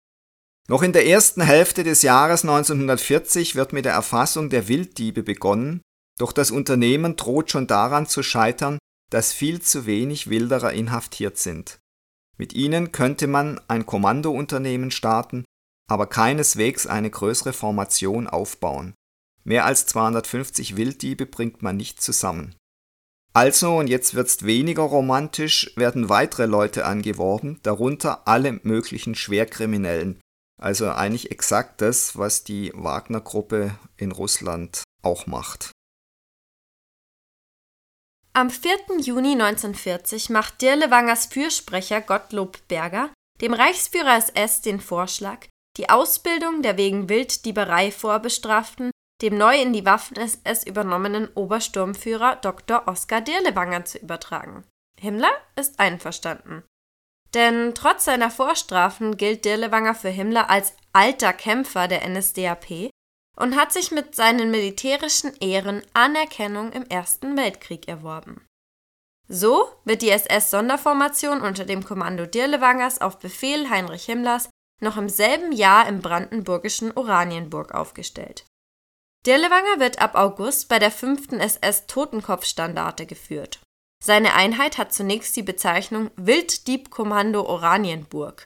Noch 0.69 0.83
in 0.83 0.93
der 0.93 1.07
ersten 1.07 1.43
Hälfte 1.43 1.85
des 1.85 2.03
Jahres 2.03 2.43
1940 2.43 3.55
wird 3.55 3.73
mit 3.73 3.85
der 3.85 3.93
Erfassung 3.93 4.51
der 4.51 4.69
Wilddiebe 4.69 5.23
begonnen, 5.23 5.81
doch 6.21 6.33
das 6.33 6.51
Unternehmen 6.51 7.17
droht 7.17 7.51
schon 7.51 7.67
daran 7.67 8.07
zu 8.07 8.23
scheitern, 8.23 8.79
dass 9.11 9.33
viel 9.33 9.63
zu 9.63 9.87
wenig 9.87 10.29
Wilderer 10.29 10.73
inhaftiert 10.73 11.39
sind. 11.39 11.79
Mit 12.37 12.53
ihnen 12.53 12.93
könnte 12.93 13.27
man 13.27 13.61
ein 13.69 13.87
Kommandounternehmen 13.87 14.91
starten, 14.91 15.45
aber 15.89 16.07
keineswegs 16.07 16.87
eine 16.87 17.11
größere 17.11 17.53
Formation 17.53 18.27
aufbauen. 18.27 18.95
Mehr 19.45 19.65
als 19.65 19.87
250 19.87 20.77
Wilddiebe 20.77 21.27
bringt 21.27 21.63
man 21.63 21.77
nicht 21.77 22.03
zusammen. 22.03 22.55
Also, 23.33 23.77
und 23.79 23.89
jetzt 23.89 24.15
wird's 24.15 24.45
weniger 24.45 24.83
romantisch, 24.83 25.73
werden 25.77 26.09
weitere 26.09 26.47
Leute 26.47 26.85
angeworben, 26.85 27.61
darunter 27.63 28.27
alle 28.29 28.61
möglichen 28.63 29.15
Schwerkriminellen. 29.15 30.21
Also 30.61 30.91
eigentlich 30.91 31.31
exakt 31.31 31.81
das, 31.81 32.19
was 32.19 32.45
die 32.45 32.73
Wagner-Gruppe 32.75 33.75
in 33.97 34.13
Russland 34.13 34.83
auch 35.03 35.27
macht. 35.27 35.73
Am 38.33 38.49
4. 38.49 39.01
Juni 39.01 39.33
1940 39.33 40.31
macht 40.31 40.63
Dirlewangers 40.63 41.27
Fürsprecher 41.27 42.01
Gottlob 42.01 42.59
Berger 42.69 43.11
dem 43.41 43.55
Reichsführer 43.55 44.17
SS 44.17 44.61
den 44.61 44.81
Vorschlag, 44.81 45.47
die 45.77 45.89
Ausbildung 45.89 46.63
der 46.63 46.77
wegen 46.77 47.09
Wilddieberei 47.09 47.91
Vorbestraften 47.91 48.91
dem 49.21 49.37
neu 49.37 49.61
in 49.61 49.73
die 49.73 49.85
Waffen-SS 49.85 50.65
übernommenen 50.65 51.29
Obersturmführer 51.35 52.37
Dr. 52.37 52.87
Oskar 52.87 53.21
Dirlewanger 53.21 53.85
zu 53.85 53.99
übertragen. 53.99 54.65
Himmler 54.99 55.33
ist 55.57 55.79
einverstanden. 55.79 56.63
Denn 57.35 57.75
trotz 57.75 58.05
seiner 58.05 58.31
Vorstrafen 58.31 59.17
gilt 59.17 59.45
Dirlewanger 59.45 59.95
für 59.95 60.09
Himmler 60.09 60.51
als 60.51 60.75
alter 60.93 61.33
Kämpfer 61.33 61.87
der 61.87 62.09
NSDAP 62.09 62.91
und 63.41 63.57
hat 63.57 63.73
sich 63.73 63.91
mit 63.91 64.15
seinen 64.15 64.51
militärischen 64.51 65.35
Ehren 65.41 65.83
Anerkennung 65.95 66.73
im 66.73 66.85
Ersten 66.85 67.37
Weltkrieg 67.37 67.89
erworben. 67.89 68.47
So 69.29 69.69
wird 69.85 70.03
die 70.03 70.11
SS-Sonderformation 70.11 71.41
unter 71.41 71.65
dem 71.65 71.85
Kommando 71.85 72.27
Dirlewangers 72.27 73.01
auf 73.01 73.19
Befehl 73.19 73.71
Heinrich 73.71 74.05
Himmlers 74.05 74.51
noch 74.83 74.97
im 74.97 75.09
selben 75.09 75.53
Jahr 75.53 75.89
im 75.89 76.01
brandenburgischen 76.01 76.93
Oranienburg 76.97 77.73
aufgestellt. 77.73 78.45
Dirlewanger 79.27 79.79
wird 79.79 80.01
ab 80.01 80.15
August 80.15 80.69
bei 80.69 80.79
der 80.79 80.91
5. 80.91 81.33
SS 81.33 81.87
Totenkopfstandarte 81.87 83.07
geführt. 83.07 83.61
Seine 84.03 84.35
Einheit 84.35 84.79
hat 84.79 84.93
zunächst 84.93 85.37
die 85.37 85.43
Bezeichnung 85.43 86.11
Wilddiebkommando 86.17 87.43
Oranienburg 87.43 88.45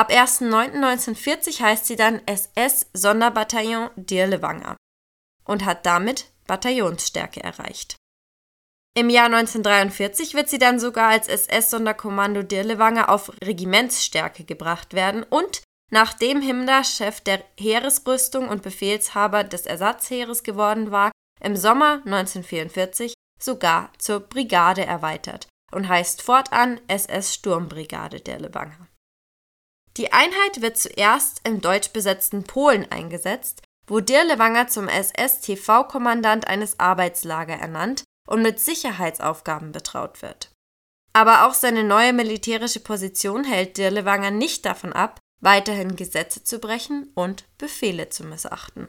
Ab 0.00 0.10
1.9.1940 0.10 1.60
heißt 1.60 1.84
sie 1.84 1.96
dann 1.96 2.22
SS 2.24 2.86
Sonderbataillon 2.94 3.90
Dirlewanger 3.96 4.74
und 5.44 5.66
hat 5.66 5.84
damit 5.84 6.32
Bataillonsstärke 6.46 7.44
erreicht. 7.44 7.96
Im 8.96 9.10
Jahr 9.10 9.26
1943 9.26 10.32
wird 10.32 10.48
sie 10.48 10.56
dann 10.56 10.80
sogar 10.80 11.10
als 11.10 11.28
SS 11.28 11.68
Sonderkommando 11.68 12.42
Dirlewanger 12.42 13.10
auf 13.10 13.30
Regimentsstärke 13.44 14.44
gebracht 14.44 14.94
werden 14.94 15.22
und 15.22 15.64
nachdem 15.90 16.40
Himmler 16.40 16.82
Chef 16.82 17.20
der 17.20 17.44
Heeresrüstung 17.58 18.48
und 18.48 18.62
Befehlshaber 18.62 19.44
des 19.44 19.66
Ersatzheeres 19.66 20.44
geworden 20.44 20.90
war, 20.92 21.10
im 21.42 21.56
Sommer 21.56 21.96
1944 22.06 23.12
sogar 23.38 23.92
zur 23.98 24.20
Brigade 24.20 24.86
erweitert 24.86 25.46
und 25.72 25.90
heißt 25.90 26.22
fortan 26.22 26.80
SS 26.88 27.34
Sturmbrigade 27.34 28.20
Dirlewanger. 28.22 28.89
Die 29.96 30.12
Einheit 30.12 30.62
wird 30.62 30.78
zuerst 30.78 31.40
im 31.44 31.60
deutsch 31.60 31.90
besetzten 31.90 32.44
Polen 32.44 32.90
eingesetzt, 32.90 33.62
wo 33.86 34.00
Dirlewanger 34.00 34.68
zum 34.68 34.88
SS-TV-Kommandant 34.88 36.46
eines 36.46 36.78
Arbeitslager 36.78 37.54
ernannt 37.54 38.04
und 38.28 38.42
mit 38.42 38.60
Sicherheitsaufgaben 38.60 39.72
betraut 39.72 40.22
wird. 40.22 40.52
Aber 41.12 41.46
auch 41.46 41.54
seine 41.54 41.82
neue 41.82 42.12
militärische 42.12 42.80
Position 42.80 43.42
hält 43.42 43.76
Dirlewanger 43.76 44.30
nicht 44.30 44.64
davon 44.64 44.92
ab, 44.92 45.18
weiterhin 45.40 45.96
Gesetze 45.96 46.44
zu 46.44 46.60
brechen 46.60 47.10
und 47.14 47.44
Befehle 47.58 48.10
zu 48.10 48.24
missachten. 48.24 48.88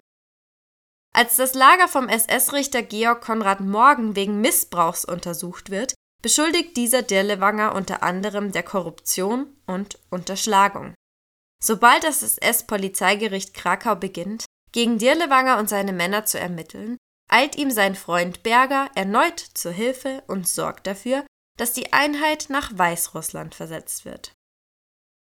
Als 1.13 1.35
das 1.35 1.55
Lager 1.55 1.87
vom 1.87 2.07
SS-Richter 2.07 2.83
Georg 2.83 3.21
Konrad 3.21 3.59
Morgen 3.59 4.15
wegen 4.15 4.39
Missbrauchs 4.39 5.03
untersucht 5.03 5.71
wird, 5.71 5.93
beschuldigt 6.21 6.77
dieser 6.77 7.01
Dirlewanger 7.01 7.75
unter 7.75 8.03
anderem 8.03 8.51
der 8.51 8.63
Korruption 8.63 9.47
und 9.65 9.99
Unterschlagung. 10.09 10.93
Sobald 11.63 12.03
das 12.03 12.23
SS-Polizeigericht 12.23 13.53
Krakau 13.53 13.95
beginnt, 13.95 14.45
gegen 14.71 14.97
Dirlewanger 14.97 15.57
und 15.57 15.69
seine 15.69 15.93
Männer 15.93 16.25
zu 16.25 16.39
ermitteln, 16.39 16.97
eilt 17.29 17.57
ihm 17.57 17.71
sein 17.71 17.95
Freund 17.95 18.43
Berger 18.43 18.89
erneut 18.95 19.39
zur 19.39 19.71
Hilfe 19.71 20.23
und 20.27 20.47
sorgt 20.47 20.87
dafür, 20.87 21.25
dass 21.57 21.73
die 21.73 21.93
Einheit 21.93 22.47
nach 22.49 22.75
Weißrussland 22.75 23.53
versetzt 23.55 24.05
wird. 24.05 24.33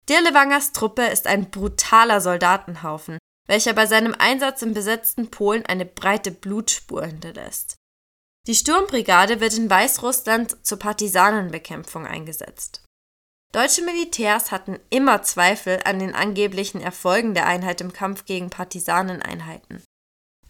Dirlewangers 0.09 0.71
Truppe 0.71 1.03
ist 1.07 1.27
ein 1.27 1.49
brutaler 1.49 2.21
Soldatenhaufen, 2.21 3.17
welcher 3.47 3.73
bei 3.73 3.85
seinem 3.85 4.15
Einsatz 4.17 4.61
im 4.61 4.73
besetzten 4.73 5.31
Polen 5.31 5.65
eine 5.65 5.85
breite 5.85 6.31
Blutspur 6.31 7.05
hinterlässt. 7.05 7.76
Die 8.47 8.55
Sturmbrigade 8.55 9.41
wird 9.41 9.57
in 9.57 9.69
Weißrussland 9.69 10.65
zur 10.65 10.79
Partisanenbekämpfung 10.79 12.07
eingesetzt. 12.07 12.81
Deutsche 13.53 13.81
Militärs 13.81 14.51
hatten 14.51 14.79
immer 14.89 15.21
Zweifel 15.21 15.81
an 15.83 15.99
den 15.99 16.15
angeblichen 16.15 16.81
Erfolgen 16.81 17.33
der 17.33 17.45
Einheit 17.45 17.81
im 17.81 17.91
Kampf 17.91 18.25
gegen 18.25 18.49
Partisaneneinheiten. 18.49 19.83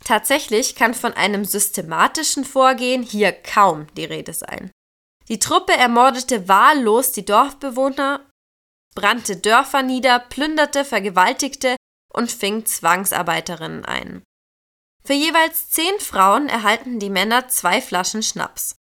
Tatsächlich 0.03 0.75
kann 0.75 0.93
von 0.93 1.13
einem 1.13 1.43
systematischen 1.43 2.45
Vorgehen 2.45 3.01
hier 3.01 3.31
kaum 3.31 3.87
die 3.95 4.05
Rede 4.05 4.33
sein. 4.33 4.71
Die 5.27 5.39
Truppe 5.39 5.73
ermordete 5.73 6.47
wahllos 6.47 7.11
die 7.11 7.25
Dorfbewohner, 7.25 8.25
brannte 8.95 9.37
Dörfer 9.37 9.81
nieder, 9.81 10.19
plünderte, 10.19 10.85
vergewaltigte 10.85 11.75
und 12.13 12.31
fing 12.31 12.65
Zwangsarbeiterinnen 12.65 13.85
ein. 13.85 14.23
Für 15.07 15.13
jeweils 15.13 15.69
zehn 15.69 15.97
Frauen 16.01 16.49
erhalten 16.49 16.99
die 16.99 17.09
Männer 17.09 17.47
zwei 17.47 17.79
Flaschen 17.79 18.21
Schnaps. 18.21 18.75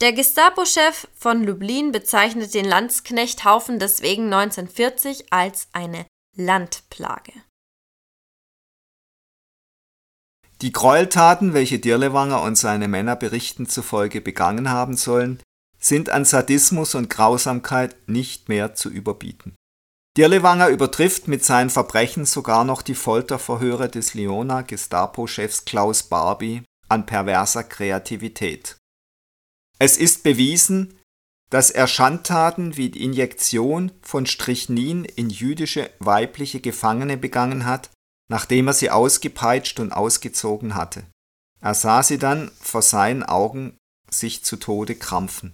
Der 0.00 0.12
Gestapo-Chef 0.12 1.06
von 1.14 1.44
Lublin 1.44 1.92
bezeichnet 1.92 2.52
den 2.52 2.64
Landsknechthaufen 2.64 3.78
deswegen 3.78 4.24
1940 4.24 5.32
als 5.32 5.68
eine 5.72 6.04
Landplage. 6.36 7.32
Die 10.62 10.72
Gräueltaten, 10.72 11.54
welche 11.54 11.78
Dirlewanger 11.78 12.42
und 12.42 12.56
seine 12.56 12.88
Männer 12.88 13.14
Berichten 13.14 13.68
zufolge 13.68 14.20
begangen 14.20 14.70
haben 14.70 14.96
sollen, 14.96 15.40
sind 15.78 16.10
an 16.10 16.24
Sadismus 16.24 16.96
und 16.96 17.08
Grausamkeit 17.08 18.08
nicht 18.08 18.48
mehr 18.48 18.74
zu 18.74 18.90
überbieten. 18.90 19.54
Dirlewanger 20.16 20.68
übertrifft 20.68 21.28
mit 21.28 21.44
seinen 21.44 21.70
Verbrechen 21.70 22.26
sogar 22.26 22.64
noch 22.64 22.82
die 22.82 22.96
Folterverhöre 22.96 23.88
des 23.88 24.14
Lyoner 24.14 24.64
Gestapo-Chefs 24.64 25.64
Klaus 25.64 26.02
Barbie 26.02 26.62
an 26.88 27.06
perverser 27.06 27.62
Kreativität. 27.62 28.76
Es 29.78 29.96
ist 29.96 30.24
bewiesen, 30.24 30.98
dass 31.50 31.70
er 31.70 31.86
Schandtaten 31.86 32.76
wie 32.76 32.90
die 32.90 33.04
Injektion 33.04 33.92
von 34.02 34.26
Strychnin 34.26 35.04
in 35.04 35.30
jüdische 35.30 35.90
weibliche 36.00 36.60
Gefangene 36.60 37.16
begangen 37.16 37.64
hat, 37.64 37.90
nachdem 38.28 38.68
er 38.68 38.72
sie 38.72 38.90
ausgepeitscht 38.90 39.80
und 39.80 39.92
ausgezogen 39.92 40.74
hatte. 40.74 41.04
Er 41.60 41.74
sah 41.74 42.02
sie 42.02 42.18
dann 42.18 42.50
vor 42.60 42.82
seinen 42.82 43.22
Augen 43.22 43.76
sich 44.10 44.44
zu 44.44 44.56
Tode 44.56 44.96
krampfen. 44.96 45.52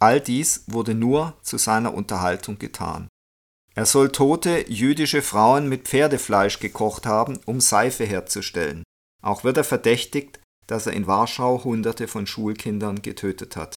All 0.00 0.20
dies 0.20 0.64
wurde 0.66 0.94
nur 0.94 1.36
zu 1.42 1.58
seiner 1.58 1.94
Unterhaltung 1.94 2.58
getan. 2.58 3.08
Er 3.78 3.86
soll 3.86 4.10
tote 4.10 4.68
jüdische 4.68 5.22
Frauen 5.22 5.68
mit 5.68 5.86
Pferdefleisch 5.86 6.58
gekocht 6.58 7.06
haben, 7.06 7.38
um 7.46 7.60
Seife 7.60 8.04
herzustellen. 8.04 8.82
Auch 9.22 9.44
wird 9.44 9.56
er 9.56 9.62
verdächtigt, 9.62 10.40
dass 10.66 10.88
er 10.88 10.94
in 10.94 11.06
Warschau 11.06 11.62
Hunderte 11.62 12.08
von 12.08 12.26
Schulkindern 12.26 13.02
getötet 13.02 13.54
hat. 13.54 13.76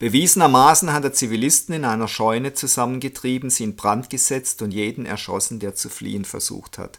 Bewiesenermaßen 0.00 0.92
hat 0.92 1.04
er 1.04 1.12
Zivilisten 1.12 1.72
in 1.72 1.84
einer 1.84 2.08
Scheune 2.08 2.54
zusammengetrieben, 2.54 3.48
sie 3.48 3.62
in 3.62 3.76
Brand 3.76 4.10
gesetzt 4.10 4.60
und 4.60 4.72
jeden 4.72 5.06
erschossen, 5.06 5.60
der 5.60 5.76
zu 5.76 5.88
fliehen 5.88 6.24
versucht 6.24 6.76
hat. 6.76 6.98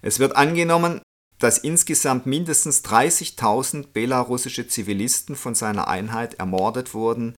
Es 0.00 0.18
wird 0.18 0.34
angenommen, 0.34 1.00
dass 1.38 1.58
insgesamt 1.58 2.26
mindestens 2.26 2.82
30.000 2.84 3.92
belarussische 3.92 4.66
Zivilisten 4.66 5.36
von 5.36 5.54
seiner 5.54 5.86
Einheit 5.86 6.34
ermordet 6.34 6.92
wurden. 6.92 7.36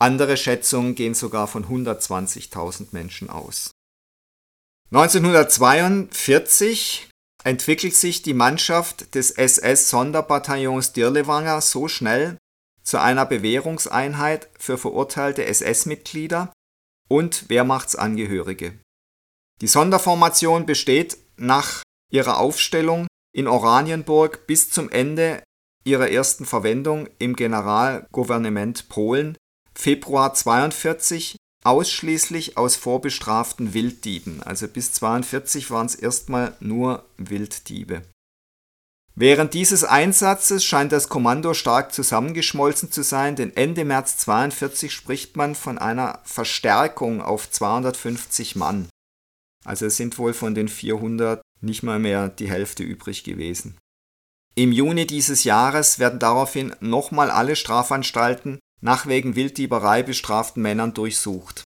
Andere 0.00 0.36
Schätzungen 0.36 0.94
gehen 0.94 1.14
sogar 1.14 1.46
von 1.46 1.66
120.000 1.66 2.88
Menschen 2.92 3.28
aus. 3.28 3.70
1942 4.92 7.10
entwickelt 7.44 7.94
sich 7.94 8.22
die 8.22 8.34
Mannschaft 8.34 9.14
des 9.14 9.30
SS-Sonderbataillons 9.30 10.94
Dirlewanger 10.94 11.60
so 11.60 11.86
schnell 11.86 12.38
zu 12.82 12.98
einer 12.98 13.26
Bewährungseinheit 13.26 14.48
für 14.58 14.78
verurteilte 14.78 15.44
SS-Mitglieder 15.44 16.52
und 17.08 17.50
Wehrmachtsangehörige. 17.50 18.80
Die 19.60 19.68
Sonderformation 19.68 20.64
besteht 20.64 21.18
nach 21.36 21.82
ihrer 22.10 22.38
Aufstellung 22.38 23.06
in 23.32 23.46
Oranienburg 23.46 24.46
bis 24.46 24.70
zum 24.70 24.90
Ende 24.90 25.42
ihrer 25.84 26.10
ersten 26.10 26.46
Verwendung 26.46 27.08
im 27.18 27.36
Generalgouvernement 27.36 28.88
Polen 28.88 29.36
Februar 29.80 30.34
42 30.34 31.36
ausschließlich 31.64 32.58
aus 32.58 32.76
vorbestraften 32.76 33.72
Wilddieben. 33.72 34.42
Also 34.42 34.68
bis 34.68 34.92
42 34.92 35.70
waren 35.70 35.86
es 35.86 35.94
erstmal 35.94 36.54
nur 36.60 37.06
Wilddiebe. 37.16 38.02
Während 39.14 39.54
dieses 39.54 39.82
Einsatzes 39.84 40.64
scheint 40.64 40.92
das 40.92 41.08
Kommando 41.08 41.54
stark 41.54 41.94
zusammengeschmolzen 41.94 42.92
zu 42.92 43.02
sein, 43.02 43.36
denn 43.36 43.56
Ende 43.56 43.86
März 43.86 44.18
42 44.18 44.92
spricht 44.92 45.36
man 45.36 45.54
von 45.54 45.78
einer 45.78 46.20
Verstärkung 46.24 47.22
auf 47.22 47.50
250 47.50 48.56
Mann. 48.56 48.88
Also 49.64 49.86
es 49.86 49.96
sind 49.96 50.18
wohl 50.18 50.34
von 50.34 50.54
den 50.54 50.68
400 50.68 51.40
nicht 51.62 51.82
mal 51.82 51.98
mehr 51.98 52.28
die 52.28 52.50
Hälfte 52.50 52.82
übrig 52.82 53.24
gewesen. 53.24 53.78
Im 54.54 54.72
Juni 54.72 55.06
dieses 55.06 55.44
Jahres 55.44 55.98
werden 55.98 56.18
daraufhin 56.18 56.74
nochmal 56.80 57.30
alle 57.30 57.56
Strafanstalten 57.56 58.58
nach 58.80 59.06
wegen 59.06 59.36
Wilddieberei 59.36 60.02
bestraften 60.02 60.62
Männern 60.62 60.94
durchsucht. 60.94 61.64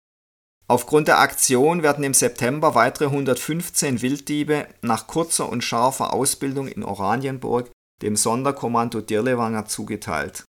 Aufgrund 0.67 1.07
der 1.07 1.19
Aktion 1.19 1.83
werden 1.83 2.03
im 2.03 2.13
September 2.13 2.73
weitere 2.73 3.05
115 3.05 4.01
Wilddiebe 4.01 4.67
nach 4.81 5.07
kurzer 5.07 5.49
und 5.49 5.63
scharfer 5.63 6.13
Ausbildung 6.13 6.67
in 6.67 6.83
Oranienburg 6.83 7.69
dem 8.01 8.15
Sonderkommando 8.15 9.01
Dirlewanger 9.01 9.65
zugeteilt. 9.65 10.45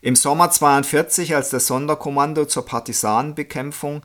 Im 0.00 0.14
Sommer 0.14 0.50
42, 0.50 1.34
als 1.34 1.50
das 1.50 1.66
Sonderkommando 1.66 2.44
zur 2.44 2.64
Partisanenbekämpfung 2.66 4.02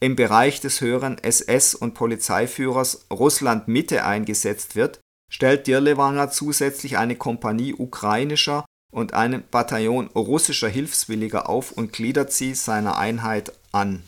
im 0.00 0.14
Bereich 0.16 0.60
des 0.60 0.80
höheren 0.80 1.18
SS- 1.18 1.74
und 1.74 1.94
Polizeiführers 1.94 3.06
Russland 3.10 3.68
Mitte 3.68 4.04
eingesetzt 4.04 4.76
wird, 4.76 5.00
stellt 5.30 5.66
Dirlewanger 5.66 6.30
zusätzlich 6.30 6.98
eine 6.98 7.16
Kompanie 7.16 7.74
ukrainischer 7.74 8.64
und 8.92 9.14
ein 9.14 9.44
Bataillon 9.50 10.08
russischer 10.08 10.68
Hilfswilliger 10.68 11.48
auf 11.48 11.72
und 11.72 11.92
gliedert 11.92 12.32
sie 12.32 12.54
seiner 12.54 12.98
Einheit 12.98 13.52
an. 13.72 14.04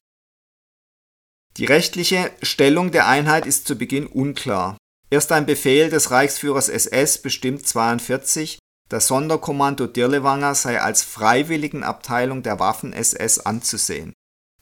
Die 1.57 1.65
rechtliche 1.65 2.31
Stellung 2.43 2.91
der 2.91 3.09
Einheit 3.09 3.45
ist 3.47 3.67
zu 3.67 3.77
Beginn 3.77 4.07
unklar. 4.07 4.77
Erst 5.11 5.33
ein 5.33 5.47
Befehl 5.47 5.91
des 5.91 6.11
Reichsführers 6.11 6.69
SS 6.69 7.19
bestimmt 7.19 7.67
42, 7.67 8.59
das 8.89 9.09
Sonderkommando 9.09 9.87
Dirlewanger 9.87 10.55
sei 10.55 10.81
als 10.81 11.03
Freiwilligenabteilung 11.03 12.43
der 12.43 12.59
Waffen-SS 12.61 13.41
anzusehen, 13.41 14.13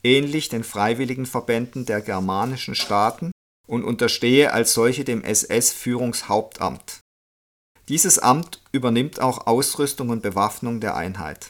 ähnlich 0.02 0.48
den 0.48 0.64
Freiwilligenverbänden 0.64 1.86
der 1.86 2.00
germanischen 2.00 2.74
Staaten 2.74 3.30
und 3.66 3.84
unterstehe 3.84 4.52
als 4.52 4.72
solche 4.72 5.04
dem 5.04 5.22
SS-Führungshauptamt. 5.22 7.00
Dieses 7.88 8.18
Amt 8.18 8.62
übernimmt 8.70 9.20
auch 9.20 9.46
Ausrüstung 9.46 10.10
und 10.10 10.22
Bewaffnung 10.22 10.80
der 10.80 10.94
Einheit. 10.94 11.48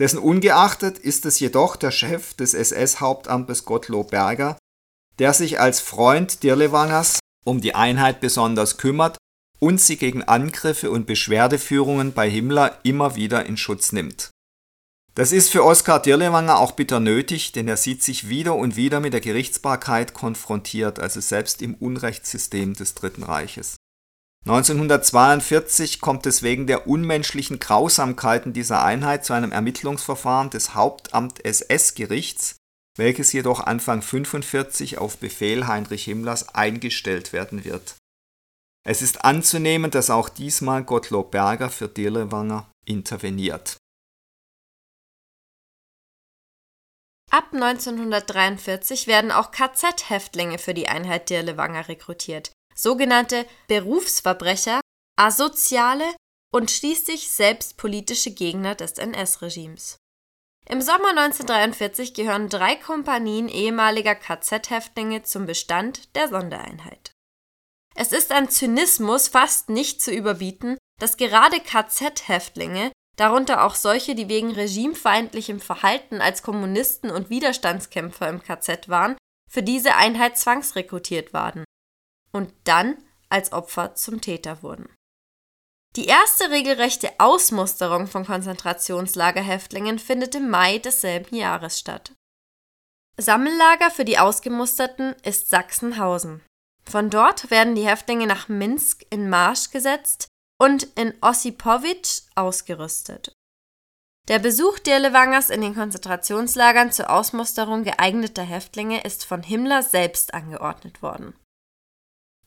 Dessen 0.00 0.18
ungeachtet 0.18 0.98
ist 0.98 1.26
es 1.26 1.38
jedoch 1.40 1.76
der 1.76 1.92
Chef 1.92 2.34
des 2.34 2.54
SS-Hauptamtes 2.54 3.64
Gottlob 3.64 4.10
Berger, 4.10 4.58
der 5.18 5.32
sich 5.32 5.60
als 5.60 5.80
Freund 5.80 6.42
Dirlewangers 6.42 7.20
um 7.44 7.60
die 7.60 7.74
Einheit 7.74 8.20
besonders 8.20 8.78
kümmert 8.78 9.16
und 9.60 9.80
sie 9.80 9.96
gegen 9.96 10.22
Angriffe 10.22 10.90
und 10.90 11.06
Beschwerdeführungen 11.06 12.12
bei 12.12 12.28
Himmler 12.28 12.78
immer 12.82 13.16
wieder 13.16 13.46
in 13.46 13.56
Schutz 13.56 13.92
nimmt. 13.92 14.30
Das 15.14 15.32
ist 15.32 15.50
für 15.50 15.64
Oskar 15.64 16.00
Dirlewanger 16.00 16.58
auch 16.58 16.72
bitter 16.72 17.00
nötig, 17.00 17.50
denn 17.50 17.66
er 17.66 17.76
sieht 17.76 18.04
sich 18.04 18.28
wieder 18.28 18.54
und 18.54 18.76
wieder 18.76 19.00
mit 19.00 19.12
der 19.12 19.20
Gerichtsbarkeit 19.20 20.14
konfrontiert, 20.14 21.00
also 21.00 21.20
selbst 21.20 21.60
im 21.60 21.74
Unrechtssystem 21.74 22.74
des 22.74 22.94
Dritten 22.94 23.24
Reiches. 23.24 23.77
1942 24.48 26.00
kommt 26.00 26.24
es 26.24 26.42
wegen 26.42 26.66
der 26.66 26.86
unmenschlichen 26.86 27.58
Grausamkeiten 27.58 28.54
dieser 28.54 28.82
Einheit 28.82 29.22
zu 29.26 29.34
einem 29.34 29.52
Ermittlungsverfahren 29.52 30.48
des 30.48 30.74
Hauptamt-SS-Gerichts, 30.74 32.56
welches 32.96 33.30
jedoch 33.34 33.60
Anfang 33.60 33.96
1945 33.96 34.96
auf 34.96 35.18
Befehl 35.18 35.66
Heinrich 35.66 36.04
Himmlers 36.04 36.54
eingestellt 36.54 37.34
werden 37.34 37.66
wird. 37.66 37.96
Es 38.86 39.02
ist 39.02 39.22
anzunehmen, 39.22 39.90
dass 39.90 40.08
auch 40.08 40.30
diesmal 40.30 40.82
Gottlob 40.82 41.30
Berger 41.30 41.68
für 41.68 41.88
Dirlewanger 41.88 42.70
interveniert. 42.86 43.76
Ab 47.30 47.52
1943 47.52 49.06
werden 49.08 49.30
auch 49.30 49.50
KZ-Häftlinge 49.50 50.56
für 50.56 50.72
die 50.72 50.88
Einheit 50.88 51.28
Dirlewanger 51.28 51.88
rekrutiert 51.88 52.52
sogenannte 52.78 53.46
Berufsverbrecher, 53.66 54.80
Asoziale 55.16 56.14
und 56.52 56.70
schließlich 56.70 57.30
selbst 57.30 57.76
politische 57.76 58.30
Gegner 58.30 58.74
des 58.74 58.92
NS-Regimes. 58.92 59.98
Im 60.68 60.80
Sommer 60.80 61.10
1943 61.10 62.14
gehören 62.14 62.48
drei 62.48 62.76
Kompanien 62.76 63.48
ehemaliger 63.48 64.14
KZ-Häftlinge 64.14 65.22
zum 65.22 65.46
Bestand 65.46 66.14
der 66.14 66.28
Sondereinheit. 66.28 67.12
Es 67.94 68.12
ist 68.12 68.30
an 68.32 68.48
Zynismus 68.48 69.28
fast 69.28 69.70
nicht 69.70 70.00
zu 70.00 70.12
überbieten, 70.12 70.76
dass 71.00 71.16
gerade 71.16 71.60
KZ-Häftlinge, 71.60 72.92
darunter 73.16 73.64
auch 73.64 73.74
solche, 73.74 74.14
die 74.14 74.28
wegen 74.28 74.52
regimefeindlichem 74.52 75.58
Verhalten 75.58 76.20
als 76.20 76.42
Kommunisten 76.42 77.10
und 77.10 77.30
Widerstandskämpfer 77.30 78.28
im 78.28 78.42
KZ 78.42 78.88
waren, 78.88 79.16
für 79.50 79.62
diese 79.62 79.96
Einheit 79.96 80.38
zwangsrekrutiert 80.38 81.32
waren 81.32 81.64
und 82.32 82.52
dann 82.64 82.96
als 83.28 83.52
Opfer 83.52 83.94
zum 83.94 84.20
Täter 84.20 84.62
wurden. 84.62 84.88
Die 85.96 86.06
erste 86.06 86.50
regelrechte 86.50 87.10
Ausmusterung 87.18 88.06
von 88.06 88.24
Konzentrationslagerhäftlingen 88.24 89.98
findet 89.98 90.34
im 90.34 90.48
Mai 90.48 90.78
desselben 90.78 91.36
Jahres 91.36 91.78
statt. 91.78 92.12
Sammellager 93.16 93.90
für 93.90 94.04
die 94.04 94.18
Ausgemusterten 94.18 95.16
ist 95.24 95.50
Sachsenhausen. 95.50 96.42
Von 96.88 97.10
dort 97.10 97.50
werden 97.50 97.74
die 97.74 97.86
Häftlinge 97.86 98.26
nach 98.26 98.48
Minsk 98.48 99.04
in 99.10 99.28
Marsch 99.28 99.70
gesetzt 99.70 100.28
und 100.60 100.84
in 100.94 101.14
Ossipowitsch 101.20 102.22
ausgerüstet. 102.34 103.32
Der 104.28 104.38
Besuch 104.38 104.78
Dirlewangers 104.78 105.50
in 105.50 105.62
den 105.62 105.74
Konzentrationslagern 105.74 106.92
zur 106.92 107.10
Ausmusterung 107.10 107.82
geeigneter 107.82 108.42
Häftlinge 108.42 109.02
ist 109.02 109.24
von 109.24 109.42
Himmler 109.42 109.82
selbst 109.82 110.34
angeordnet 110.34 111.02
worden. 111.02 111.34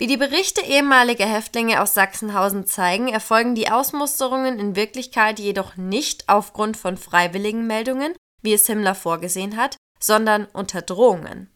Wie 0.02 0.08
die 0.08 0.18
Berichte 0.18 0.62
ehemaliger 0.62 1.28
Häftlinge 1.28 1.80
aus 1.80 1.94
Sachsenhausen 1.94 2.66
zeigen, 2.66 3.10
erfolgen 3.10 3.54
die 3.54 3.70
Ausmusterungen 3.70 4.58
in 4.58 4.76
Wirklichkeit 4.76 5.38
jedoch 5.38 5.78
nicht 5.78 6.28
aufgrund 6.28 6.76
von 6.76 6.98
freiwilligen 6.98 7.68
Meldungen, 7.68 8.16
wie 8.42 8.54
es 8.54 8.66
Himmler 8.66 8.96
vorgesehen 8.96 9.58
hat, 9.58 9.78
sondern 10.00 10.46
unter 10.54 10.82
Drohungen. 10.82 11.56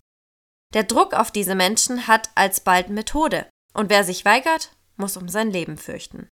Der 0.75 0.83
Druck 0.83 1.15
auf 1.15 1.31
diese 1.31 1.55
Menschen 1.55 2.05
hat 2.05 2.29
alsbald 2.35 2.89
Methode, 2.89 3.47
und 3.73 3.89
wer 3.89 4.03
sich 4.03 4.25
weigert, 4.25 4.69
muss 4.95 5.17
um 5.17 5.27
sein 5.27 5.49
Leben 5.49 5.75
fürchten. 5.79 6.29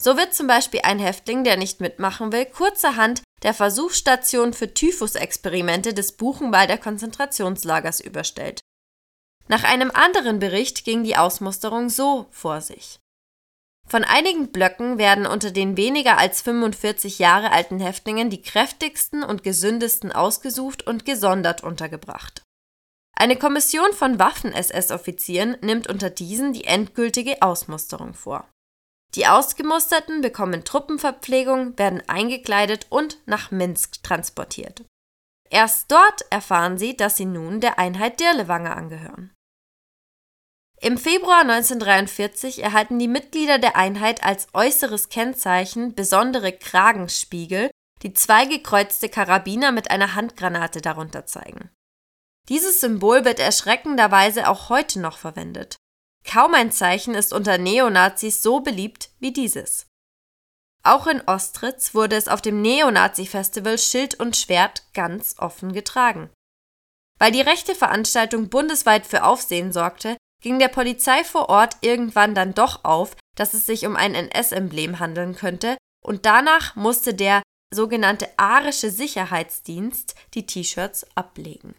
So 0.00 0.16
wird 0.16 0.32
zum 0.32 0.46
Beispiel 0.46 0.80
ein 0.82 0.98
Häftling, 0.98 1.44
der 1.44 1.58
nicht 1.58 1.78
mitmachen 1.78 2.32
will, 2.32 2.46
kurzerhand 2.46 3.22
der 3.42 3.52
Versuchsstation 3.52 4.54
für 4.54 4.72
Typhusexperimente 4.72 5.92
des 5.92 6.12
Buchenwalder 6.12 6.78
Konzentrationslagers 6.78 8.00
überstellt 8.00 8.63
nach 9.48 9.64
einem 9.64 9.90
anderen 9.90 10.38
Bericht 10.38 10.84
ging 10.84 11.04
die 11.04 11.16
Ausmusterung 11.16 11.88
so 11.88 12.26
vor 12.30 12.60
sich. 12.60 12.98
Von 13.86 14.02
einigen 14.04 14.50
Blöcken 14.50 14.96
werden 14.96 15.26
unter 15.26 15.50
den 15.50 15.76
weniger 15.76 16.16
als 16.16 16.40
45 16.40 17.18
Jahre 17.18 17.52
alten 17.52 17.80
Häftlingen 17.80 18.30
die 18.30 18.40
kräftigsten 18.40 19.22
und 19.22 19.42
gesündesten 19.42 20.10
ausgesucht 20.10 20.86
und 20.86 21.04
gesondert 21.04 21.62
untergebracht. 21.62 22.42
Eine 23.16 23.36
Kommission 23.36 23.92
von 23.92 24.18
Waffen-SS-Offizieren 24.18 25.56
nimmt 25.60 25.88
unter 25.88 26.10
diesen 26.10 26.52
die 26.52 26.64
endgültige 26.64 27.42
Ausmusterung 27.42 28.14
vor. 28.14 28.48
Die 29.14 29.26
Ausgemusterten 29.26 30.22
bekommen 30.22 30.64
Truppenverpflegung, 30.64 31.78
werden 31.78 32.02
eingekleidet 32.08 32.86
und 32.90 33.18
nach 33.26 33.52
Minsk 33.52 34.02
transportiert. 34.02 34.84
Erst 35.50 35.92
dort 35.92 36.24
erfahren 36.30 36.78
sie, 36.78 36.96
dass 36.96 37.16
sie 37.16 37.26
nun 37.26 37.60
der 37.60 37.78
Einheit 37.78 38.18
Dirlewanger 38.18 38.76
angehören. 38.76 39.33
Im 40.80 40.98
Februar 40.98 41.40
1943 41.40 42.62
erhalten 42.62 42.98
die 42.98 43.08
Mitglieder 43.08 43.58
der 43.58 43.76
Einheit 43.76 44.22
als 44.22 44.48
äußeres 44.52 45.08
Kennzeichen 45.08 45.94
besondere 45.94 46.52
Kragenspiegel, 46.52 47.70
die 48.02 48.12
zwei 48.12 48.44
gekreuzte 48.44 49.08
Karabiner 49.08 49.72
mit 49.72 49.90
einer 49.90 50.14
Handgranate 50.14 50.80
darunter 50.80 51.26
zeigen. 51.26 51.70
Dieses 52.48 52.80
Symbol 52.80 53.24
wird 53.24 53.38
erschreckenderweise 53.38 54.48
auch 54.48 54.68
heute 54.68 55.00
noch 55.00 55.16
verwendet. 55.16 55.76
Kaum 56.26 56.54
ein 56.54 56.72
Zeichen 56.72 57.14
ist 57.14 57.32
unter 57.32 57.56
Neonazis 57.58 58.42
so 58.42 58.60
beliebt 58.60 59.10
wie 59.20 59.32
dieses. 59.32 59.86
Auch 60.82 61.06
in 61.06 61.22
Ostritz 61.22 61.94
wurde 61.94 62.16
es 62.16 62.28
auf 62.28 62.42
dem 62.42 62.60
Neonazi-Festival 62.60 63.78
Schild 63.78 64.20
und 64.20 64.36
Schwert 64.36 64.82
ganz 64.92 65.36
offen 65.38 65.72
getragen. 65.72 66.30
Weil 67.18 67.32
die 67.32 67.40
rechte 67.40 67.74
Veranstaltung 67.74 68.50
bundesweit 68.50 69.06
für 69.06 69.24
Aufsehen 69.24 69.72
sorgte, 69.72 70.18
ging 70.44 70.58
der 70.58 70.68
Polizei 70.68 71.24
vor 71.24 71.48
Ort 71.48 71.78
irgendwann 71.80 72.34
dann 72.34 72.52
doch 72.52 72.84
auf, 72.84 73.16
dass 73.34 73.54
es 73.54 73.64
sich 73.64 73.86
um 73.86 73.96
ein 73.96 74.14
NS-Emblem 74.14 74.98
handeln 74.98 75.34
könnte, 75.34 75.78
und 76.04 76.26
danach 76.26 76.76
musste 76.76 77.14
der 77.14 77.42
sogenannte 77.74 78.28
arische 78.36 78.90
Sicherheitsdienst 78.90 80.14
die 80.34 80.44
T-Shirts 80.44 81.06
ablegen. 81.16 81.74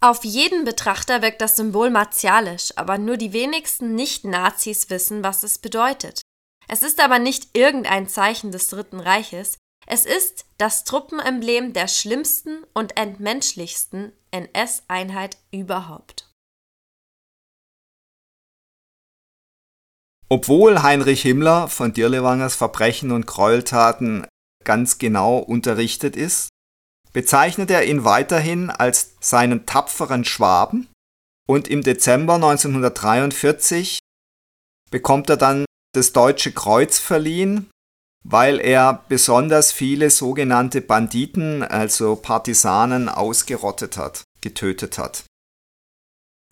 Auf 0.00 0.24
jeden 0.24 0.64
Betrachter 0.64 1.20
wirkt 1.20 1.40
das 1.40 1.56
Symbol 1.56 1.90
martialisch, 1.90 2.72
aber 2.76 2.96
nur 2.96 3.16
die 3.16 3.32
wenigsten 3.32 3.96
Nicht-Nazis 3.96 4.88
wissen, 4.88 5.24
was 5.24 5.42
es 5.42 5.58
bedeutet. 5.58 6.22
Es 6.68 6.84
ist 6.84 7.00
aber 7.00 7.18
nicht 7.18 7.56
irgendein 7.56 8.08
Zeichen 8.08 8.52
des 8.52 8.68
Dritten 8.68 9.00
Reiches, 9.00 9.58
es 9.88 10.06
ist 10.06 10.44
das 10.58 10.84
Truppenemblem 10.84 11.72
der 11.72 11.88
schlimmsten 11.88 12.64
und 12.72 12.96
entmenschlichsten 12.96 14.12
NS-Einheit 14.30 15.38
überhaupt. 15.50 16.29
Obwohl 20.32 20.82
Heinrich 20.82 21.22
Himmler 21.22 21.68
von 21.68 21.92
Dirlewangers 21.92 22.54
Verbrechen 22.54 23.10
und 23.10 23.26
Gräueltaten 23.26 24.26
ganz 24.64 24.98
genau 24.98 25.38
unterrichtet 25.38 26.14
ist, 26.14 26.50
bezeichnet 27.12 27.70
er 27.70 27.84
ihn 27.84 28.04
weiterhin 28.04 28.70
als 28.70 29.16
seinen 29.20 29.66
tapferen 29.66 30.24
Schwaben 30.24 30.86
und 31.48 31.66
im 31.66 31.82
Dezember 31.82 32.34
1943 32.34 33.98
bekommt 34.92 35.28
er 35.30 35.36
dann 35.36 35.64
das 35.92 36.12
Deutsche 36.12 36.52
Kreuz 36.52 37.00
verliehen, 37.00 37.68
weil 38.24 38.60
er 38.60 39.04
besonders 39.08 39.72
viele 39.72 40.10
sogenannte 40.10 40.80
Banditen, 40.80 41.64
also 41.64 42.14
Partisanen, 42.14 43.08
ausgerottet 43.08 43.96
hat, 43.96 44.22
getötet 44.40 44.96
hat. 44.98 45.24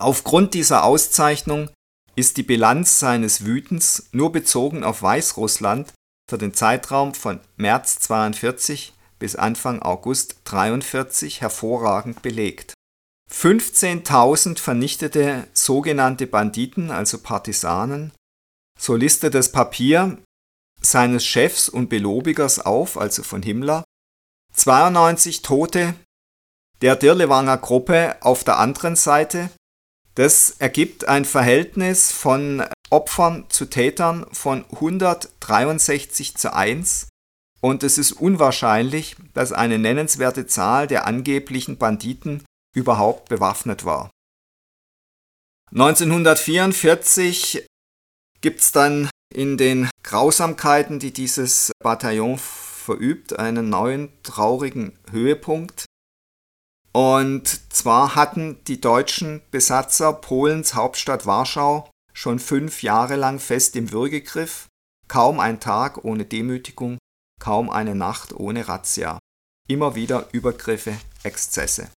Aufgrund 0.00 0.54
dieser 0.54 0.82
Auszeichnung 0.82 1.70
ist 2.18 2.36
die 2.36 2.42
Bilanz 2.42 2.98
seines 2.98 3.44
Wütens 3.44 4.08
nur 4.10 4.32
bezogen 4.32 4.82
auf 4.82 5.02
Weißrussland 5.02 5.92
für 6.28 6.36
den 6.36 6.52
Zeitraum 6.52 7.14
von 7.14 7.38
März 7.56 8.00
42 8.00 8.92
bis 9.20 9.36
Anfang 9.36 9.80
August 9.82 10.36
43 10.42 11.40
hervorragend 11.40 12.20
belegt. 12.22 12.74
15.000 13.32 14.58
vernichtete 14.58 15.46
sogenannte 15.52 16.26
Banditen, 16.26 16.90
also 16.90 17.18
Partisanen, 17.18 18.10
so 18.76 18.96
listet 18.96 19.34
das 19.34 19.52
Papier 19.52 20.18
seines 20.80 21.24
Chefs 21.24 21.68
und 21.68 21.88
Belobigers 21.88 22.58
auf, 22.58 22.98
also 22.98 23.22
von 23.22 23.44
Himmler, 23.44 23.84
92 24.54 25.42
Tote 25.42 25.94
der 26.80 26.96
Dirlewanger 26.96 27.58
Gruppe 27.58 28.16
auf 28.22 28.42
der 28.42 28.58
anderen 28.58 28.96
Seite 28.96 29.50
das 30.18 30.56
ergibt 30.58 31.06
ein 31.06 31.24
Verhältnis 31.24 32.10
von 32.10 32.64
Opfern 32.90 33.46
zu 33.50 33.66
Tätern 33.66 34.26
von 34.32 34.64
163 34.64 36.36
zu 36.36 36.52
1 36.52 37.06
und 37.60 37.84
es 37.84 37.98
ist 37.98 38.10
unwahrscheinlich, 38.10 39.14
dass 39.32 39.52
eine 39.52 39.78
nennenswerte 39.78 40.48
Zahl 40.48 40.88
der 40.88 41.06
angeblichen 41.06 41.78
Banditen 41.78 42.42
überhaupt 42.74 43.28
bewaffnet 43.28 43.84
war. 43.84 44.10
1944 45.70 47.64
gibt 48.40 48.58
es 48.58 48.72
dann 48.72 49.08
in 49.32 49.56
den 49.56 49.88
Grausamkeiten, 50.02 50.98
die 50.98 51.12
dieses 51.12 51.70
Bataillon 51.78 52.38
verübt, 52.38 53.38
einen 53.38 53.68
neuen 53.68 54.10
traurigen 54.24 54.98
Höhepunkt. 55.12 55.84
Und 56.98 57.72
zwar 57.72 58.16
hatten 58.16 58.58
die 58.64 58.80
deutschen 58.80 59.40
Besatzer 59.52 60.12
Polens 60.12 60.74
Hauptstadt 60.74 61.26
Warschau 61.26 61.88
schon 62.12 62.40
fünf 62.40 62.82
Jahre 62.82 63.14
lang 63.14 63.38
fest 63.38 63.76
im 63.76 63.92
Würgegriff, 63.92 64.66
kaum 65.06 65.38
ein 65.38 65.60
Tag 65.60 66.04
ohne 66.04 66.24
Demütigung, 66.24 66.98
kaum 67.40 67.70
eine 67.70 67.94
Nacht 67.94 68.32
ohne 68.32 68.66
Razzia. 68.66 69.20
Immer 69.68 69.94
wieder 69.94 70.28
Übergriffe, 70.32 70.98
Exzesse. 71.22 71.88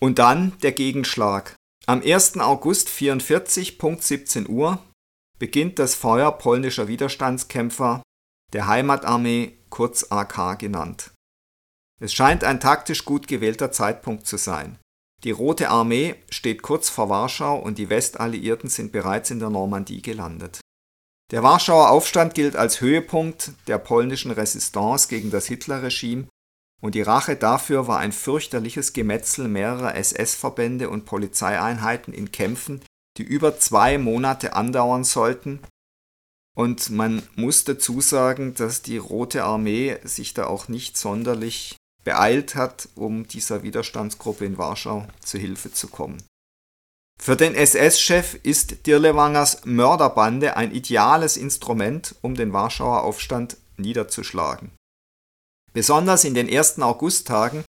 Und 0.00 0.20
dann 0.20 0.56
der 0.60 0.70
Gegenschlag. 0.70 1.56
Am 1.86 2.00
1. 2.00 2.38
August 2.38 2.88
44, 2.88 3.78
Punkt 3.78 4.04
17 4.04 4.48
Uhr, 4.48 4.78
beginnt 5.40 5.80
das 5.80 5.96
Feuer 5.96 6.30
polnischer 6.30 6.86
Widerstandskämpfer 6.86 8.00
der 8.52 8.68
Heimatarmee, 8.68 9.58
kurz 9.70 10.06
AK 10.08 10.56
genannt. 10.60 11.10
Es 12.02 12.14
scheint 12.14 12.44
ein 12.44 12.60
taktisch 12.60 13.04
gut 13.04 13.28
gewählter 13.28 13.72
Zeitpunkt 13.72 14.26
zu 14.26 14.38
sein. 14.38 14.78
Die 15.22 15.32
Rote 15.32 15.68
Armee 15.68 16.14
steht 16.30 16.62
kurz 16.62 16.88
vor 16.88 17.10
Warschau 17.10 17.58
und 17.58 17.76
die 17.76 17.90
Westalliierten 17.90 18.70
sind 18.70 18.90
bereits 18.90 19.30
in 19.30 19.38
der 19.38 19.50
Normandie 19.50 20.00
gelandet. 20.00 20.60
Der 21.30 21.42
Warschauer 21.42 21.90
Aufstand 21.90 22.34
gilt 22.34 22.56
als 22.56 22.80
Höhepunkt 22.80 23.52
der 23.66 23.78
polnischen 23.78 24.30
Resistance 24.30 25.08
gegen 25.08 25.30
das 25.30 25.46
Hitlerregime 25.46 26.26
und 26.80 26.94
die 26.94 27.02
Rache 27.02 27.36
dafür 27.36 27.86
war 27.86 27.98
ein 27.98 28.12
fürchterliches 28.12 28.94
Gemetzel 28.94 29.46
mehrerer 29.46 29.94
SS-Verbände 29.94 30.88
und 30.88 31.04
Polizeieinheiten 31.04 32.14
in 32.14 32.32
Kämpfen, 32.32 32.80
die 33.18 33.22
über 33.22 33.58
zwei 33.58 33.98
Monate 33.98 34.54
andauern 34.54 35.04
sollten. 35.04 35.60
Und 36.56 36.90
man 36.90 37.22
muss 37.36 37.64
dazu 37.64 38.00
sagen, 38.00 38.54
dass 38.54 38.82
die 38.82 38.96
Rote 38.96 39.44
Armee 39.44 39.98
sich 40.02 40.34
da 40.34 40.46
auch 40.46 40.68
nicht 40.68 40.96
sonderlich 40.96 41.76
beeilt 42.04 42.54
hat, 42.54 42.88
um 42.94 43.26
dieser 43.26 43.62
Widerstandsgruppe 43.62 44.44
in 44.44 44.58
Warschau 44.58 45.06
zu 45.20 45.38
Hilfe 45.38 45.72
zu 45.72 45.88
kommen. 45.88 46.22
Für 47.20 47.36
den 47.36 47.54
SS-Chef 47.54 48.34
ist 48.42 48.86
Dirlewangers 48.86 49.66
Mörderbande 49.66 50.56
ein 50.56 50.72
ideales 50.72 51.36
Instrument, 51.36 52.14
um 52.22 52.34
den 52.34 52.54
Warschauer 52.54 53.02
Aufstand 53.02 53.58
niederzuschlagen. 53.76 54.70
Besonders 55.74 56.24
in 56.24 56.34
den 56.34 56.48
ersten 56.48 56.82
Augusttagen 56.82 57.64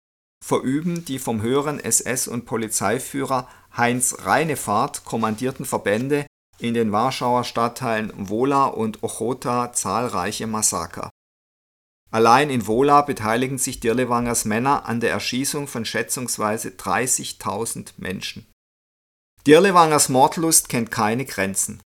verüben 0.44 1.04
die 1.04 1.18
vom 1.18 1.42
höheren 1.42 1.78
SS- 1.80 2.28
und 2.28 2.44
Polizeiführer 2.44 3.48
Heinz 3.76 4.16
Reinefahrt 4.24 5.04
kommandierten 5.04 5.64
Verbände 5.64 6.26
in 6.58 6.74
den 6.74 6.92
Warschauer 6.92 7.44
Stadtteilen 7.44 8.12
Wola 8.16 8.66
und 8.66 9.02
Ochota 9.02 9.72
zahlreiche 9.72 10.46
Massaker. 10.46 11.10
Allein 12.16 12.48
in 12.48 12.66
Wola 12.66 13.02
beteiligen 13.02 13.58
sich 13.58 13.78
Dirlewangers 13.78 14.46
Männer 14.46 14.86
an 14.86 15.00
der 15.00 15.10
Erschießung 15.10 15.66
von 15.66 15.84
schätzungsweise 15.84 16.70
30.000 16.70 17.92
Menschen. 17.98 18.50
Dirlewangers 19.46 20.08
Mordlust 20.08 20.70
kennt 20.70 20.90
keine 20.90 21.26
Grenzen. 21.26 21.82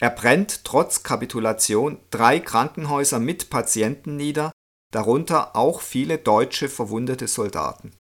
Er 0.00 0.10
brennt 0.10 0.64
trotz 0.64 1.04
Kapitulation 1.04 2.00
drei 2.10 2.40
Krankenhäuser 2.40 3.20
mit 3.20 3.48
Patienten 3.48 4.16
nieder 4.16 4.50
darunter 4.90 5.54
auch 5.54 5.82
viele 5.82 6.18
deutsche 6.18 6.68
verwundete 6.68 7.28
Soldaten. 7.28 7.96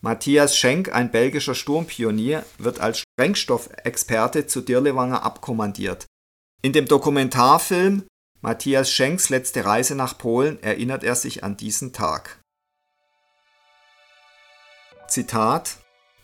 Matthias 0.00 0.56
Schenk, 0.56 0.92
ein 0.92 1.12
belgischer 1.12 1.54
Sturmpionier, 1.54 2.44
wird 2.58 2.80
als 2.80 2.98
Sprengstoffexperte 2.98 4.48
zu 4.48 4.60
Dirlewanger 4.60 5.22
abkommandiert. 5.22 6.06
In 6.62 6.72
dem 6.72 6.86
Dokumentarfilm 6.86 8.06
Matthias 8.42 8.90
Schenks 8.90 9.28
letzte 9.28 9.66
Reise 9.66 9.94
nach 9.94 10.16
Polen 10.16 10.62
erinnert 10.62 11.04
er 11.04 11.14
sich 11.14 11.44
an 11.44 11.58
diesen 11.58 11.92
Tag. 11.92 12.42
Zitat 15.08 15.76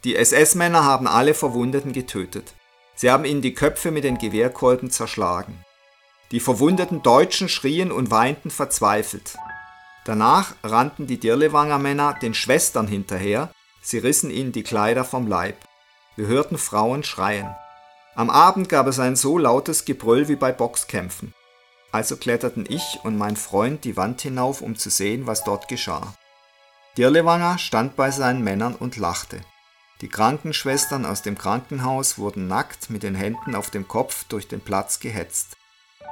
Die 0.05 0.17
SS-Männer 0.17 0.85
haben 0.85 1.07
alle 1.07 1.35
Verwundeten 1.35 1.93
getötet. 1.93 2.55
Sie 2.95 3.11
haben 3.11 3.27
ihnen 3.27 3.43
die 3.43 3.53
Köpfe 3.53 3.91
mit 3.91 4.05
den 4.05 4.17
Gewehrkolben 4.17 4.91
zerschlagen. 4.91 5.63
Die 6.31 6.41
verwundeten 6.41 7.03
Deutschen 7.03 7.51
schrien 7.51 7.93
und 7.93 8.11
weinten 8.11 8.51
verzweifelt. 8.51 9.37
Danach 10.07 10.55
rannten 10.63 11.07
die 11.07 11.21
Dirlewanger 11.21 11.79
Männer 11.79 12.15
den 12.15 12.33
Schwestern 12.33 12.89
hinterher, 12.89 13.51
sie 13.83 13.99
rissen 13.99 14.31
ihnen 14.31 14.53
die 14.53 14.63
Kleider 14.63 15.05
vom 15.05 15.27
Leib. 15.27 15.57
Wir 16.17 16.29
hörten 16.29 16.57
Frauen 16.57 17.05
schreien. 17.05 17.55
Am 18.15 18.31
Abend 18.31 18.71
gab 18.71 18.87
es 18.87 18.99
ein 18.99 19.17
so 19.17 19.37
lautes 19.37 19.85
Gebrüll 19.85 20.29
wie 20.29 20.37
bei 20.37 20.51
Boxkämpfen. 20.51 21.35
Also 21.93 22.17
kletterten 22.17 22.67
ich 22.69 22.99
und 23.05 23.17
mein 23.17 23.37
Freund 23.37 23.85
die 23.85 23.97
Wand 23.97 24.21
hinauf, 24.21 24.61
um 24.61 24.77
zu 24.77 24.91
sehen, 24.91 25.27
was 25.27 25.45
dort 25.45 25.69
geschah. 25.69 26.15
Dirlewanger 26.99 27.59
stand 27.59 27.97
bei 27.97 28.11
seinen 28.11 28.43
Männern 28.43 28.75
und 28.75 28.97
lachte. 28.97 29.41
Die 30.03 30.09
Krankenschwestern 30.09 31.07
aus 31.07 31.23
dem 31.23 31.39
Krankenhaus 31.39 32.19
wurden 32.19 32.49
nackt 32.49 32.91
mit 32.91 33.03
den 33.03 33.15
Händen 33.15 33.55
auf 33.55 33.71
dem 33.71 33.89
Kopf 33.89 34.25
durch 34.25 34.47
den 34.47 34.61
Platz 34.61 35.01
gehetzt. 35.01 35.57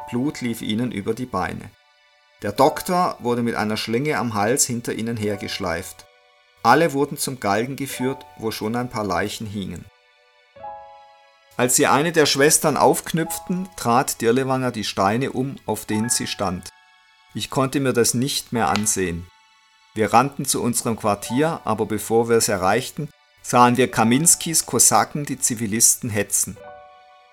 Blut 0.08 0.40
lief 0.40 0.62
ihnen 0.62 0.90
über 0.90 1.12
die 1.12 1.26
Beine. 1.26 1.70
Der 2.42 2.52
Doktor 2.52 3.16
wurde 3.20 3.42
mit 3.42 3.54
einer 3.54 3.76
Schlinge 3.76 4.18
am 4.18 4.34
Hals 4.34 4.66
hinter 4.66 4.92
ihnen 4.92 5.16
hergeschleift. 5.16 6.06
Alle 6.62 6.92
wurden 6.94 7.18
zum 7.18 7.40
Galgen 7.40 7.76
geführt, 7.76 8.24
wo 8.38 8.50
schon 8.50 8.74
ein 8.76 8.88
paar 8.88 9.04
Leichen 9.04 9.46
hingen. 9.46 9.84
Als 11.56 11.76
sie 11.76 11.86
eine 11.86 12.10
der 12.10 12.26
Schwestern 12.26 12.76
aufknüpften, 12.76 13.68
trat 13.76 14.20
Dirlewanger 14.20 14.72
die 14.72 14.84
Steine 14.84 15.32
um, 15.32 15.56
auf 15.66 15.84
denen 15.84 16.10
sie 16.10 16.26
stand. 16.26 16.70
Ich 17.32 17.48
konnte 17.50 17.78
mir 17.80 17.92
das 17.92 18.14
nicht 18.14 18.52
mehr 18.52 18.68
ansehen. 18.68 19.26
Wir 19.94 20.12
rannten 20.12 20.44
zu 20.44 20.60
unserem 20.60 20.96
Quartier, 20.96 21.60
aber 21.64 21.86
bevor 21.86 22.28
wir 22.28 22.36
es 22.36 22.48
erreichten, 22.48 23.08
sahen 23.42 23.76
wir 23.76 23.90
Kaminskis 23.90 24.66
Kosaken 24.66 25.24
die 25.24 25.38
Zivilisten 25.38 26.10
hetzen. 26.10 26.56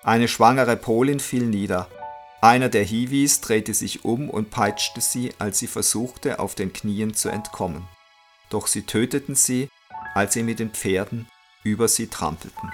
Eine 0.04 0.28
schwangere 0.28 0.76
Polin 0.76 1.18
fiel 1.18 1.46
nieder. 1.46 1.88
Einer 2.40 2.68
der 2.68 2.84
Hiwis 2.84 3.40
drehte 3.40 3.74
sich 3.74 4.04
um 4.04 4.30
und 4.30 4.50
peitschte 4.50 5.00
sie, 5.00 5.32
als 5.38 5.58
sie 5.58 5.68
versuchte, 5.68 6.38
auf 6.38 6.54
den 6.54 6.72
Knien 6.72 7.14
zu 7.14 7.28
entkommen. 7.28 7.88
Doch 8.50 8.68
sie 8.68 8.82
töteten 8.82 9.34
sie, 9.34 9.68
als 10.14 10.34
sie 10.34 10.42
mit 10.42 10.58
den 10.58 10.70
Pferden 10.70 11.28
über 11.64 11.88
sie 11.88 12.08
trampelten. 12.08 12.72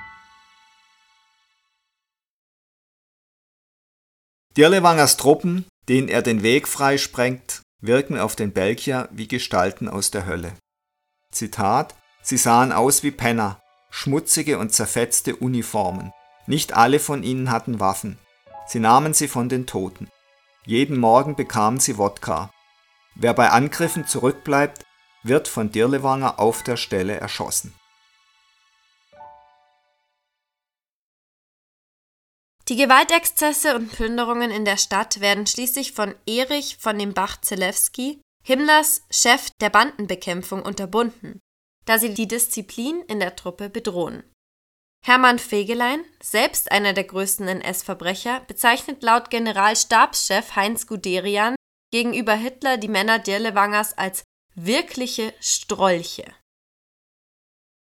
Dirlewangers 4.59 5.17
Truppen, 5.17 5.67
denen 5.89 6.09
er 6.09 6.21
den 6.21 6.43
Weg 6.43 6.67
freisprengt, 6.67 7.63
wirken 7.81 8.19
auf 8.19 8.35
den 8.35 8.53
Belgier 8.53 9.09
wie 9.13 9.29
Gestalten 9.29 9.89
aus 9.89 10.11
der 10.11 10.27
Hölle. 10.27 10.53
Zitat: 11.31 11.95
Sie 12.23 12.37
sahen 12.37 12.73
aus 12.73 13.05
wie 13.05 13.13
Penner, 13.13 13.61
schmutzige 13.91 14.59
und 14.59 14.73
zerfetzte 14.73 15.37
Uniformen. 15.37 16.13
Nicht 16.49 16.73
alle 16.73 16.99
von 16.99 17.23
ihnen 17.23 17.53
hatten 17.53 17.79
Waffen. 17.79 18.19
Sie 18.67 18.81
nahmen 18.81 19.15
sie 19.15 19.29
von 19.29 19.49
den 19.49 19.69
Toten. 19.69 20.09
Jeden 20.67 20.99
Morgen 20.99 21.37
bekamen 21.37 21.79
sie 21.79 21.97
Wodka. 21.97 22.51
Wer 23.15 23.35
bei 23.35 23.51
Angriffen 23.51 24.09
zurückbleibt, 24.09 24.85
wird 25.23 25.47
von 25.47 25.71
Dirlewanger 25.71 26.41
auf 26.41 26.65
der 26.65 26.77
Stelle 26.77 27.15
erschossen. 27.15 27.75
Die 32.69 32.77
Gewaltexzesse 32.77 33.75
und 33.75 33.91
Plünderungen 33.91 34.51
in 34.51 34.67
der 34.67 34.77
Stadt 34.77 35.21
werden 35.21 35.47
schließlich 35.47 35.93
von 35.93 36.15
Erich 36.27 36.77
von 36.79 36.99
dem 36.99 37.15
Bach-Zelewski, 37.15 38.21
Himmlers 38.45 39.07
Chef 39.11 39.49
der 39.61 39.71
Bandenbekämpfung, 39.71 40.63
unterbunden, 40.63 41.41
da 41.87 41.99
sie 41.99 42.13
die 42.13 42.29
Disziplin 42.29 43.03
in 43.09 43.21
der 43.21 43.37
Truppe 43.37 43.71
bedrohen. 43.71 44.23
Hermann 45.03 45.39
Fegelein, 45.39 46.05
selbst 46.23 46.71
einer 46.71 46.93
der 46.93 47.05
größten 47.05 47.49
NS-Verbrecher, 47.49 48.41
bezeichnet 48.41 49.03
laut 49.03 49.31
Generalstabschef 49.31 50.55
Heinz 50.55 50.87
Guderian 50.87 51.55
gegenüber 51.91 52.35
Hitler 52.35 52.77
die 52.77 52.89
Männer 52.89 53.19
Dirlewangers 53.19 53.97
als 53.97 54.25
wirkliche 54.55 55.33
Strolche. 55.41 56.25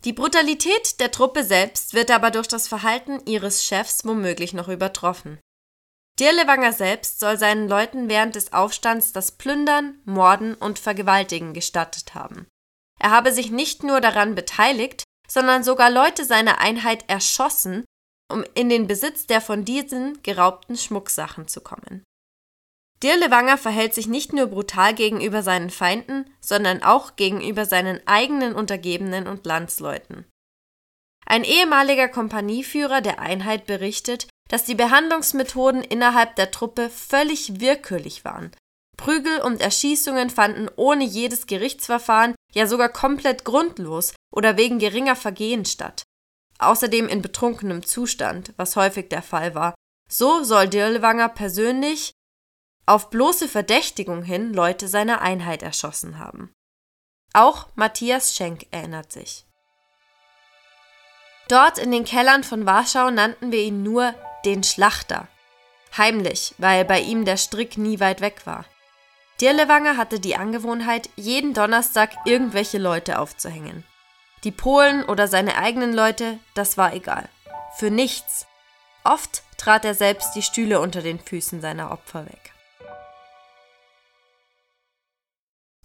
Die 0.04 0.12
Brutalität 0.12 1.00
der 1.00 1.10
Truppe 1.10 1.42
selbst 1.42 1.94
wird 1.94 2.10
aber 2.10 2.30
durch 2.30 2.48
das 2.48 2.68
Verhalten 2.68 3.20
ihres 3.26 3.64
Chefs 3.64 4.04
womöglich 4.04 4.52
noch 4.52 4.68
übertroffen. 4.68 5.40
Dirlewanger 6.18 6.72
selbst 6.72 7.20
soll 7.20 7.38
seinen 7.38 7.68
Leuten 7.68 8.08
während 8.08 8.36
des 8.36 8.52
Aufstands 8.52 9.12
das 9.12 9.32
Plündern, 9.32 10.00
Morden 10.04 10.54
und 10.54 10.78
Vergewaltigen 10.78 11.52
gestattet 11.52 12.14
haben. 12.14 12.46
Er 12.98 13.10
habe 13.10 13.32
sich 13.32 13.50
nicht 13.50 13.82
nur 13.82 14.00
daran 14.00 14.34
beteiligt, 14.34 15.04
sondern 15.28 15.62
sogar 15.62 15.90
Leute 15.90 16.24
seiner 16.24 16.58
Einheit 16.58 17.04
erschossen, 17.08 17.84
um 18.30 18.44
in 18.54 18.68
den 18.68 18.86
Besitz 18.86 19.26
der 19.26 19.40
von 19.40 19.64
diesen 19.64 20.22
geraubten 20.22 20.76
Schmucksachen 20.76 21.48
zu 21.48 21.60
kommen. 21.60 22.02
Dirlewanger 23.02 23.58
verhält 23.58 23.94
sich 23.94 24.06
nicht 24.06 24.32
nur 24.32 24.46
brutal 24.46 24.94
gegenüber 24.94 25.42
seinen 25.42 25.70
Feinden, 25.70 26.30
sondern 26.40 26.82
auch 26.82 27.16
gegenüber 27.16 27.66
seinen 27.66 28.00
eigenen 28.06 28.54
Untergebenen 28.54 29.26
und 29.26 29.44
Landsleuten. 29.44 30.24
Ein 31.26 31.44
ehemaliger 31.44 32.08
Kompanieführer 32.08 33.00
der 33.00 33.20
Einheit 33.20 33.66
berichtet, 33.66 34.28
dass 34.48 34.64
die 34.64 34.76
Behandlungsmethoden 34.76 35.82
innerhalb 35.82 36.36
der 36.36 36.52
Truppe 36.52 36.88
völlig 36.88 37.60
willkürlich 37.60 38.24
waren. 38.24 38.52
Prügel 38.96 39.40
und 39.42 39.60
Erschießungen 39.60 40.30
fanden 40.30 40.68
ohne 40.76 41.04
jedes 41.04 41.46
Gerichtsverfahren, 41.46 42.34
ja 42.54 42.66
sogar 42.66 42.88
komplett 42.88 43.44
grundlos 43.44 44.14
oder 44.32 44.56
wegen 44.56 44.78
geringer 44.78 45.16
Vergehen 45.16 45.64
statt. 45.64 46.04
Außerdem 46.58 47.08
in 47.08 47.20
betrunkenem 47.20 47.84
Zustand, 47.84 48.54
was 48.56 48.76
häufig 48.76 49.08
der 49.10 49.22
Fall 49.22 49.54
war. 49.54 49.74
So 50.08 50.44
soll 50.44 50.68
Dirlewanger 50.68 51.28
persönlich 51.28 52.12
auf 52.86 53.10
bloße 53.10 53.48
Verdächtigung 53.48 54.22
hin 54.22 54.54
Leute 54.54 54.88
seiner 54.88 55.20
Einheit 55.20 55.62
erschossen 55.62 56.18
haben. 56.18 56.54
Auch 57.32 57.66
Matthias 57.74 58.34
Schenk 58.34 58.66
erinnert 58.70 59.12
sich. 59.12 59.44
Dort 61.48 61.78
in 61.78 61.90
den 61.90 62.04
Kellern 62.04 62.44
von 62.44 62.64
Warschau 62.64 63.10
nannten 63.10 63.52
wir 63.52 63.60
ihn 63.60 63.82
nur 63.82 64.14
den 64.44 64.62
Schlachter. 64.62 65.28
Heimlich, 65.96 66.54
weil 66.58 66.84
bei 66.84 67.00
ihm 67.00 67.24
der 67.24 67.36
Strick 67.36 67.76
nie 67.76 68.00
weit 68.00 68.20
weg 68.20 68.46
war. 68.46 68.64
Dirlewanger 69.40 69.96
hatte 69.96 70.18
die 70.18 70.36
Angewohnheit, 70.36 71.10
jeden 71.16 71.54
Donnerstag 71.54 72.10
irgendwelche 72.24 72.78
Leute 72.78 73.18
aufzuhängen. 73.18 73.84
Die 74.44 74.50
Polen 74.50 75.04
oder 75.04 75.28
seine 75.28 75.58
eigenen 75.58 75.92
Leute, 75.92 76.38
das 76.54 76.78
war 76.78 76.94
egal. 76.94 77.28
Für 77.76 77.90
nichts. 77.90 78.46
Oft 79.04 79.42
trat 79.56 79.84
er 79.84 79.94
selbst 79.94 80.34
die 80.34 80.42
Stühle 80.42 80.80
unter 80.80 81.02
den 81.02 81.20
Füßen 81.20 81.60
seiner 81.60 81.90
Opfer 81.90 82.26
weg. 82.26 82.55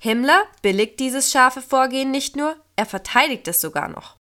Himmler 0.04 0.46
billigt 0.64 1.00
dieses 1.00 1.32
scharfe 1.32 1.62
Vorgehen 1.62 2.10
nicht 2.10 2.36
nur, 2.36 2.56
er 2.76 2.88
verteidigt 2.88 3.48
es 3.48 3.62
sogar 3.62 3.88
noch. 3.88 4.18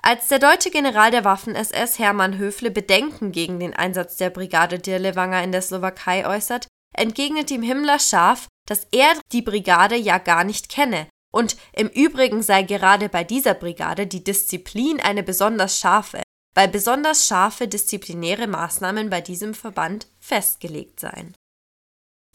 Als 0.00 0.28
der 0.28 0.38
deutsche 0.38 0.70
General 0.70 1.10
der 1.10 1.24
Waffen-SS 1.24 1.98
Hermann 1.98 2.38
Höfle 2.38 2.70
Bedenken 2.70 3.32
gegen 3.32 3.58
den 3.58 3.74
Einsatz 3.74 4.16
der 4.16 4.30
Brigade 4.30 4.78
Dirlewanger 4.78 5.42
in 5.42 5.50
der 5.50 5.62
Slowakei 5.62 6.24
äußert, 6.24 6.68
entgegnet 6.94 7.50
ihm 7.50 7.62
Himmler 7.62 7.98
scharf, 7.98 8.46
dass 8.68 8.86
er 8.92 9.12
die 9.32 9.42
Brigade 9.42 9.96
ja 9.96 10.18
gar 10.18 10.44
nicht 10.44 10.68
kenne 10.68 11.08
und 11.32 11.56
im 11.72 11.88
Übrigen 11.88 12.42
sei 12.42 12.62
gerade 12.62 13.08
bei 13.08 13.24
dieser 13.24 13.54
Brigade 13.54 14.06
die 14.06 14.22
Disziplin 14.22 15.00
eine 15.00 15.24
besonders 15.24 15.80
scharfe, 15.80 16.22
weil 16.54 16.68
besonders 16.68 17.26
scharfe 17.26 17.66
disziplinäre 17.66 18.46
Maßnahmen 18.46 19.10
bei 19.10 19.20
diesem 19.20 19.52
Verband 19.54 20.06
festgelegt 20.20 21.00
seien. 21.00 21.34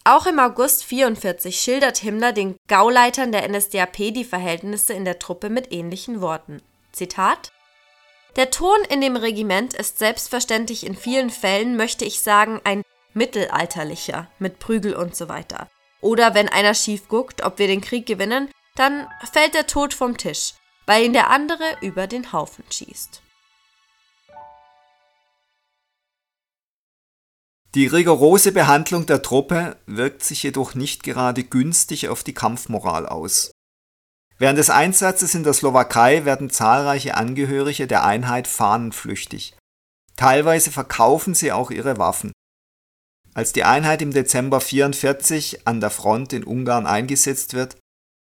Auch 0.06 0.26
im 0.26 0.38
August 0.38 0.84
44 0.84 1.56
schildert 1.56 1.98
Himmler 1.98 2.34
den 2.34 2.58
Gauleitern 2.68 3.32
der 3.32 3.48
NSDAP 3.48 4.14
die 4.14 4.26
Verhältnisse 4.26 4.92
in 4.94 5.06
der 5.06 5.18
Truppe 5.18 5.50
mit 5.50 5.72
ähnlichen 5.72 6.20
Worten. 6.20 6.62
Zitat 6.92 7.54
Der 8.36 8.52
Ton 8.52 8.80
in 8.90 9.00
dem 9.00 9.16
Regiment 9.16 9.74
ist 9.74 10.00
selbstverständlich 10.00 10.86
in 10.86 10.96
vielen 10.96 11.30
Fällen, 11.30 11.78
möchte 11.78 12.04
ich 12.04 12.20
sagen, 12.20 12.60
ein 12.66 12.82
mittelalterlicher, 13.14 14.30
mit 14.40 14.60
Prügel 14.60 14.94
und 14.94 15.16
so 15.16 15.30
weiter. 15.30 15.70
Oder 16.02 16.34
wenn 16.34 16.50
einer 16.50 16.74
schief 16.74 17.08
guckt, 17.08 17.42
ob 17.42 17.58
wir 17.58 17.68
den 17.68 17.80
Krieg 17.80 18.06
gewinnen, 18.06 18.50
dann 18.76 19.08
fällt 19.32 19.54
der 19.54 19.68
Tod 19.68 19.94
vom 19.94 20.18
Tisch, 20.18 20.56
weil 20.86 21.06
ihn 21.06 21.14
der 21.14 21.30
andere 21.30 21.78
über 21.80 22.08
den 22.08 22.34
Haufen 22.34 22.66
schießt. 22.70 23.23
Die 27.76 27.88
rigorose 27.88 28.52
Behandlung 28.52 29.08
der 29.08 29.24
Truppe 29.24 29.78
wirkt 29.88 30.24
sich 30.24 30.44
jedoch 30.44 30.76
nicht 30.76 31.02
gerade 31.02 31.44
günstig 31.44 32.08
auf 32.08 32.24
die 32.24 32.36
Kampfmoral 32.36 33.08
aus. 33.08 33.52
Während 34.38 34.60
des 34.60 34.70
Einsatzes 34.70 35.34
in 35.34 35.44
der 35.44 35.54
Slowakei 35.54 36.24
werden 36.24 36.52
zahlreiche 36.52 37.16
Angehörige 37.16 37.88
der 37.88 38.04
Einheit 38.04 38.48
fahnenflüchtig. 38.48 39.56
Teilweise 40.16 40.70
verkaufen 40.70 41.34
sie 41.34 41.52
auch 41.52 41.72
ihre 41.72 41.98
Waffen. 41.98 42.32
Als 43.34 43.54
die 43.54 43.64
Einheit 43.64 44.04
im 44.04 44.12
Dezember 44.12 44.62
44 44.62 45.66
an 45.66 45.82
der 45.82 45.90
Front 45.90 46.34
in 46.34 46.44
Ungarn 46.44 46.86
eingesetzt 46.86 47.56
wird, 47.56 47.78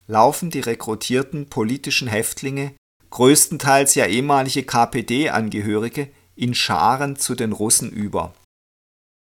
laufen 0.09 0.51
die 0.51 0.61
rekrutierten 0.61 1.49
politischen 1.49 2.09
Häftlinge, 2.09 2.75
größtenteils 3.11 3.95
ja 3.95 4.07
ehemalige 4.07 4.65
KPD-Angehörige, 4.65 6.11
in 6.35 6.55
Scharen 6.55 7.15
zu 7.15 7.37
den 7.37 7.53
Russen 7.53 7.91
über. 7.91 8.35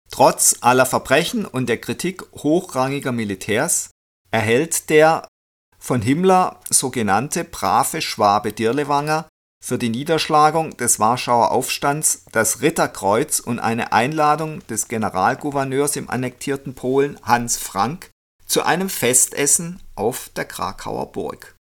Trotz 0.09 0.55
aller 0.61 0.85
Verbrechen 0.85 1.45
und 1.45 1.67
der 1.67 1.79
Kritik 1.79 2.23
hochrangiger 2.33 3.11
Militärs 3.11 3.91
erhält 4.31 4.89
der 4.89 5.27
von 5.79 6.01
Himmler 6.01 6.59
sogenannte 6.69 7.43
brave 7.43 8.01
Schwabe 8.01 8.51
Dirlewanger 8.51 9.27
für 9.63 9.77
die 9.77 9.89
Niederschlagung 9.89 10.77
des 10.77 10.99
Warschauer 10.99 11.51
Aufstands 11.51 12.23
das 12.31 12.61
Ritterkreuz 12.61 13.39
und 13.39 13.59
eine 13.59 13.91
Einladung 13.91 14.65
des 14.67 14.87
Generalgouverneurs 14.87 15.95
im 15.95 16.09
annektierten 16.09 16.73
Polen 16.73 17.19
Hans 17.23 17.57
Frank 17.57 18.11
zu 18.45 18.63
einem 18.63 18.89
Festessen 18.89 19.81
auf 19.95 20.29
der 20.35 20.45
Krakauer 20.45 21.11
Burg. 21.11 21.55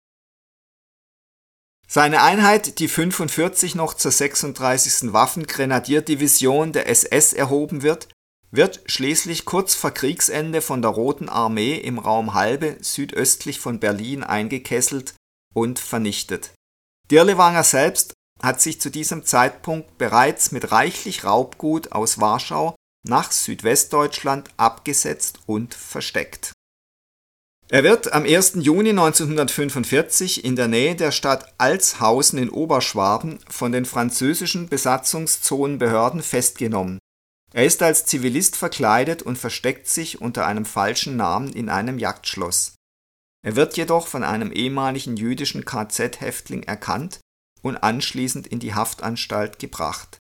Seine 1.89 2.23
Einheit, 2.23 2.79
die 2.81 2.89
45 2.89 3.77
noch 3.77 3.95
zur 3.95 4.11
36. 4.11 5.13
Waffengrenadierdivision 5.13 6.73
der 6.73 6.89
SS 6.89 7.33
erhoben 7.33 7.83
wird, 7.83 8.09
wird 8.51 8.83
schließlich 8.87 9.45
kurz 9.45 9.75
vor 9.75 9.91
Kriegsende 9.91 10.63
von 10.63 10.83
der 10.83 10.93
Roten 10.93 11.29
Armee 11.29 11.77
im 11.77 11.99
Raum 11.99 12.35
Halbe 12.35 12.77
südöstlich 12.81 13.61
von 13.61 13.81
Berlin 13.81 14.23
eingekesselt 14.23 15.15
und 15.55 15.79
vernichtet. 15.79 16.53
Dirlewanger 17.11 17.65
selbst 17.65 18.15
hat 18.43 18.61
sich 18.61 18.81
zu 18.81 18.91
diesem 18.91 19.25
Zeitpunkt 19.25 19.99
bereits 19.99 20.53
mit 20.53 20.73
reichlich 20.73 21.25
Raubgut 21.25 21.93
aus 21.93 22.21
Warschau 22.21 22.75
nach 23.07 23.33
Südwestdeutschland 23.33 24.51
abgesetzt 24.57 25.41
und 25.47 25.75
versteckt. 25.75 26.53
Er 27.69 27.83
wird 27.83 28.13
am 28.13 28.25
1. 28.25 28.59
Juni 28.61 28.91
1945 28.91 30.45
in 30.45 30.55
der 30.55 30.69
Nähe 30.69 30.95
der 30.95 31.11
Stadt 31.11 31.53
Altshausen 31.59 32.39
in 32.39 32.51
Oberschwaben 32.51 33.41
von 33.49 33.73
den 33.73 33.85
französischen 33.85 34.69
Besatzungszonenbehörden 34.69 36.23
festgenommen 36.23 36.99
er 37.57 37.65
ist 37.65 37.83
als 37.83 38.05
Zivilist 38.05 38.55
verkleidet 38.55 39.23
und 39.23 39.39
versteckt 39.39 39.89
sich 39.89 40.21
unter 40.21 40.47
einem 40.47 40.67
falschen 40.67 41.17
Namen 41.17 41.51
in 41.55 41.71
einem 41.71 41.99
Jagdschloss. 41.99 42.75
Er 43.43 43.57
wird 43.57 43.79
jedoch 43.79 44.09
von 44.09 44.25
einem 44.25 44.53
ehemaligen 44.53 45.17
jüdischen 45.17 45.65
KZ-Häftling 45.65 46.65
erkannt 46.65 47.19
und 47.63 47.79
anschließend 47.79 48.47
in 48.47 48.59
die 48.59 48.75
Haftanstalt 48.75 49.59
gebracht. 49.59 50.19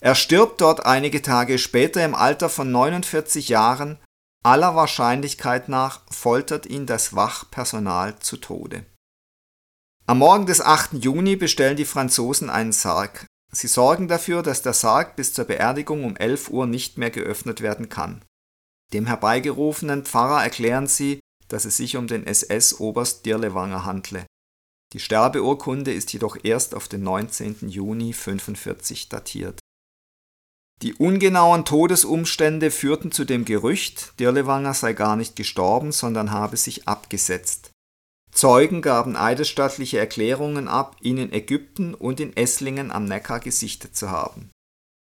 Er 0.00 0.14
stirbt 0.14 0.60
dort 0.60 0.86
einige 0.86 1.22
Tage 1.22 1.58
später 1.58 2.04
im 2.04 2.14
Alter 2.14 2.48
von 2.48 2.70
49 2.70 3.48
Jahren, 3.48 3.98
aller 4.44 4.76
Wahrscheinlichkeit 4.76 5.68
nach 5.68 6.02
foltert 6.12 6.66
ihn 6.66 6.86
das 6.86 7.16
Wachpersonal 7.16 8.20
zu 8.20 8.36
Tode. 8.36 8.86
Am 10.06 10.18
Morgen 10.18 10.46
des 10.46 10.60
8. 10.60 11.02
Juni 11.02 11.34
bestellen 11.34 11.76
die 11.76 11.84
Franzosen 11.84 12.48
einen 12.48 12.72
Sarg. 12.72 13.26
Sie 13.52 13.66
sorgen 13.66 14.06
dafür, 14.06 14.42
dass 14.42 14.62
der 14.62 14.72
Sarg 14.72 15.16
bis 15.16 15.32
zur 15.34 15.44
Beerdigung 15.44 16.04
um 16.04 16.16
11 16.16 16.50
Uhr 16.50 16.66
nicht 16.66 16.98
mehr 16.98 17.10
geöffnet 17.10 17.60
werden 17.60 17.88
kann. 17.88 18.24
Dem 18.92 19.06
herbeigerufenen 19.06 20.04
Pfarrer 20.04 20.42
erklären 20.42 20.86
sie, 20.86 21.20
dass 21.48 21.64
es 21.64 21.76
sich 21.76 21.96
um 21.96 22.06
den 22.06 22.26
SS-Oberst 22.26 23.26
Dirlewanger 23.26 23.84
handle. 23.84 24.24
Die 24.92 25.00
Sterbeurkunde 25.00 25.92
ist 25.92 26.12
jedoch 26.12 26.36
erst 26.42 26.74
auf 26.74 26.88
den 26.88 27.02
19. 27.02 27.68
Juni 27.68 28.12
45 28.12 29.08
datiert. 29.08 29.60
Die 30.82 30.94
ungenauen 30.94 31.64
Todesumstände 31.64 32.70
führten 32.70 33.12
zu 33.12 33.24
dem 33.24 33.44
Gerücht, 33.44 34.18
Dirlewanger 34.18 34.74
sei 34.74 34.94
gar 34.94 35.14
nicht 35.14 35.36
gestorben, 35.36 35.92
sondern 35.92 36.30
habe 36.30 36.56
sich 36.56 36.88
abgesetzt. 36.88 37.69
Zeugen 38.32 38.80
gaben 38.80 39.16
eidesstattliche 39.16 39.98
Erklärungen 39.98 40.68
ab, 40.68 40.96
ihn 41.00 41.18
in 41.18 41.32
Ägypten 41.32 41.94
und 41.94 42.20
in 42.20 42.36
Esslingen 42.36 42.90
am 42.90 43.04
Neckar 43.04 43.40
gesichtet 43.40 43.96
zu 43.96 44.10
haben. 44.10 44.50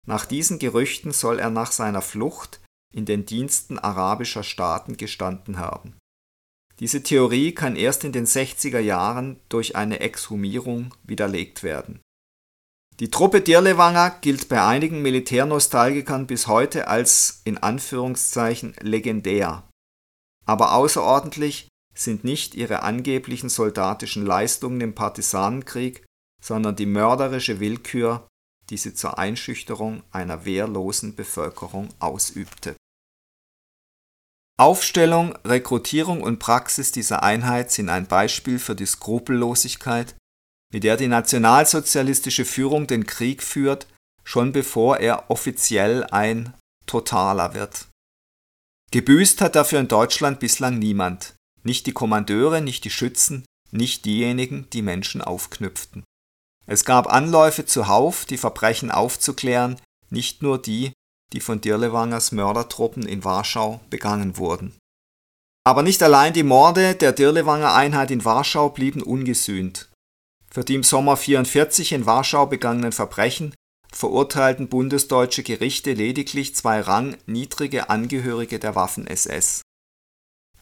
Nach 0.06 0.26
diesen 0.26 0.60
Gerüchten 0.60 1.12
soll 1.12 1.40
er 1.40 1.50
nach 1.50 1.72
seiner 1.72 2.02
Flucht 2.02 2.60
in 2.94 3.06
den 3.06 3.26
Diensten 3.26 3.80
arabischer 3.80 4.44
Staaten 4.44 4.98
gestanden 4.98 5.58
haben. 5.58 5.96
Diese 6.80 7.04
Theorie 7.04 7.54
kann 7.54 7.76
erst 7.76 8.04
in 8.04 8.12
den 8.12 8.26
60er 8.26 8.80
Jahren 8.80 9.40
durch 9.48 9.76
eine 9.76 10.00
Exhumierung 10.00 10.94
widerlegt 11.04 11.64
werden. 11.64 12.02
Die 13.00 13.10
Truppe 13.10 13.42
Dirlewanger 13.42 14.18
gilt 14.22 14.50
bei 14.50 14.64
einigen 14.64 15.02
Militärnostalgikern 15.02 16.28
bis 16.28 16.48
heute 16.48 16.88
als 16.88 17.42
in 17.44 17.58
Anführungszeichen 17.58 18.76
legendär. 18.82 19.68
Aber 20.46 20.74
außerordentlich 20.74 21.70
sind 21.94 22.24
nicht 22.24 22.56
ihre 22.56 22.84
angeblichen 22.84 23.50
soldatischen 23.50 24.26
Leistungen 24.26 24.82
im 24.82 24.96
Partisanenkrieg, 24.96 26.06
sondern 26.42 26.76
die 26.76 26.86
mörderische 26.86 27.60
Willkür, 27.60 28.28
die 28.70 28.78
sie 28.78 28.94
zur 28.94 29.18
Einschüchterung 29.18 30.04
einer 30.12 30.46
wehrlosen 30.46 31.16
Bevölkerung 31.16 31.90
ausübte. 32.00 32.76
Aufstellung, 34.58 35.36
Rekrutierung 35.46 36.22
und 36.22 36.40
Praxis 36.40 36.92
dieser 36.92 37.24
Einheit 37.24 37.72
sind 37.72 37.90
ein 37.90 38.08
Beispiel 38.08 38.60
für 38.60 38.76
die 38.76 38.86
Skrupellosigkeit, 38.86 40.16
mit 40.72 40.84
der 40.84 40.96
die 40.96 41.08
nationalsozialistische 41.08 42.46
Führung 42.46 42.88
den 42.88 43.06
Krieg 43.06 43.42
führt, 43.42 43.88
schon 44.24 44.52
bevor 44.52 44.98
er 44.98 45.30
offiziell 45.30 46.04
ein 46.06 46.54
totaler 46.86 47.54
wird. 47.54 47.88
Gebüßt 48.92 49.42
hat 49.42 49.56
dafür 49.56 49.80
in 49.80 49.88
Deutschland 49.88 50.40
bislang 50.40 50.78
niemand. 50.78 51.36
Nicht 51.64 51.86
die 51.86 51.94
Kommandeure, 51.94 52.62
nicht 52.62 52.84
die 52.84 52.90
Schützen, 52.90 53.46
nicht 53.72 54.06
diejenigen, 54.06 54.70
die 54.72 54.82
Menschen 54.82 55.22
aufknüpften. 55.22 56.04
Es 56.66 56.86
gab 56.86 57.12
Anläufe 57.12 57.66
zuhauf, 57.66 58.26
die 58.26 58.38
Verbrechen 58.38 58.92
aufzuklären, 58.92 59.80
nicht 60.10 60.42
nur 60.42 60.62
die, 60.62 60.94
die 61.34 61.40
von 61.40 61.60
Dirlewangers 61.60 62.32
Mördertruppen 62.32 63.06
in 63.08 63.24
Warschau 63.24 63.82
begangen 63.90 64.38
wurden. 64.38 64.78
Aber 65.66 65.82
nicht 65.82 66.04
allein 66.04 66.34
die 66.34 66.44
Morde 66.44 66.96
der 66.96 67.12
Dirlewanger 67.12 67.74
Einheit 67.74 68.12
in 68.12 68.24
Warschau 68.26 68.70
blieben 68.70 69.02
ungesühnt. 69.02 69.90
Für 70.52 70.64
die 70.64 70.76
im 70.76 70.84
Sommer 70.84 71.18
44 71.18 71.94
in 71.94 72.06
Warschau 72.06 72.46
begangenen 72.46 72.92
Verbrechen 72.92 73.56
verurteilten 73.92 74.68
bundesdeutsche 74.70 75.44
Gerichte 75.44 75.94
lediglich 75.94 76.56
zwei 76.56 76.82
rangniedrige 76.82 77.90
Angehörige 77.90 78.60
der 78.60 78.76
Waffen-SS. 78.76 79.62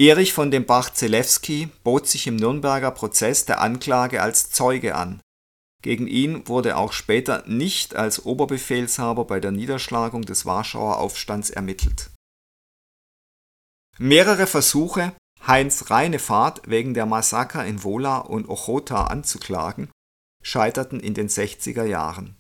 Erich 0.02 0.34
von 0.34 0.50
dem 0.50 0.66
Bach-Zelewski 0.66 1.70
bot 1.84 2.08
sich 2.08 2.26
im 2.26 2.36
Nürnberger 2.36 2.90
Prozess 2.90 3.46
der 3.46 3.62
Anklage 3.62 4.24
als 4.24 4.50
Zeuge 4.50 4.96
an. 4.96 5.22
Gegen 5.84 6.08
ihn 6.08 6.48
wurde 6.48 6.76
auch 6.76 6.92
später 6.92 7.44
nicht 7.46 7.94
als 7.96 8.26
Oberbefehlshaber 8.26 9.26
bei 9.26 9.40
der 9.40 9.52
Niederschlagung 9.52 10.24
des 10.24 10.48
Warschauer 10.48 10.98
Aufstands 10.98 11.52
ermittelt. 11.52 12.10
Mehrere 14.00 14.48
Versuche, 14.48 15.14
Heinz 15.46 15.92
Reinefahrt 15.92 16.64
wegen 16.68 16.96
der 16.96 17.06
Massaker 17.06 17.64
in 17.64 17.84
Wola 17.84 18.18
und 18.18 18.50
Ochota 18.50 19.06
anzuklagen, 19.06 19.92
scheiterten 20.42 21.00
in 21.00 21.14
den 21.14 21.30
60er 21.30 21.84
Jahren. 21.84 22.36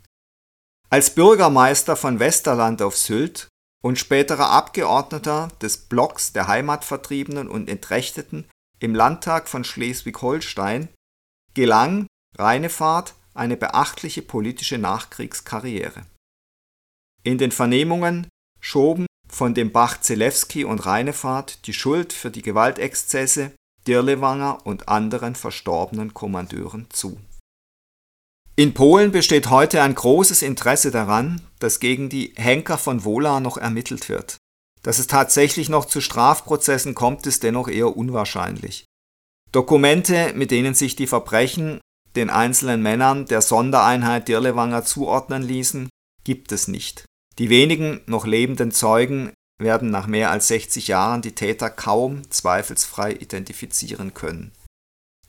Als 0.90 1.14
Bürgermeister 1.14 1.96
von 1.96 2.18
Westerland 2.18 2.82
auf 2.82 2.98
Sylt 2.98 3.51
und 3.82 3.98
späterer 3.98 4.52
Abgeordneter 4.52 5.50
des 5.62 5.78
Blocks 5.78 6.34
der 6.34 6.48
Heimatvertriebenen 6.48 7.48
und 7.48 7.70
Entrechteten 7.70 8.48
im 8.80 8.96
Landtag 8.96 9.48
von 9.48 9.64
Schleswig-Holstein 9.64 10.90
gelang 11.54 12.08
Reinefahrt 12.38 13.16
eine 13.34 13.58
beachtliche 13.58 14.22
politische 14.22 14.78
Nachkriegskarriere. 14.78 16.06
In 17.24 17.38
den 17.38 17.52
Vernehmungen 17.52 18.28
schoben 18.60 19.06
von 19.28 19.54
dem 19.54 19.72
Bach 19.72 20.00
Zelewski 20.02 20.66
und 20.66 20.86
Reinefahrt 20.86 21.66
die 21.68 21.74
Schuld 21.74 22.14
für 22.14 22.32
die 22.32 22.42
Gewaltexzesse 22.42 23.52
Dirlewanger 23.88 24.66
und 24.66 24.90
anderen 24.90 25.36
verstorbenen 25.36 26.14
Kommandeuren 26.14 26.88
zu. 26.92 27.20
In 28.56 28.74
Polen 28.74 29.12
besteht 29.12 29.50
heute 29.50 29.82
ein 29.82 29.96
großes 29.96 30.42
Interesse 30.42 30.92
daran, 30.92 31.42
dass 31.62 31.80
gegen 31.80 32.10
die 32.10 32.34
Henker 32.36 32.78
von 32.78 33.04
Wola 33.04 33.40
noch 33.40 33.58
ermittelt 33.58 34.10
wird. 34.10 34.38
Dass 34.84 35.00
es 35.00 35.08
tatsächlich 35.08 35.70
noch 35.70 35.86
zu 35.86 36.02
Strafprozessen 36.02 36.96
kommt, 36.96 37.28
ist 37.28 37.44
dennoch 37.44 37.68
eher 37.68 37.96
unwahrscheinlich. 37.96 38.86
Dokumente, 39.52 40.34
mit 40.34 40.52
denen 40.52 40.74
sich 40.74 40.96
die 40.96 41.08
Verbrechen 41.08 41.80
den 42.16 42.30
einzelnen 42.30 42.82
Männern 42.82 43.26
der 43.26 43.42
Sondereinheit 43.42 44.28
Dirlewanger 44.28 44.84
zuordnen 44.84 45.44
ließen, 45.44 45.90
gibt 46.24 46.52
es 46.52 46.68
nicht. 46.68 47.06
Die 47.38 47.50
wenigen 47.50 48.02
noch 48.06 48.26
lebenden 48.26 48.72
Zeugen 48.72 49.32
werden 49.62 49.92
nach 49.92 50.08
mehr 50.08 50.32
als 50.32 50.48
60 50.48 50.88
Jahren 50.88 51.22
die 51.22 51.36
Täter 51.36 51.70
kaum 51.70 52.30
zweifelsfrei 52.30 53.14
identifizieren 53.14 54.14
können. 54.14 54.52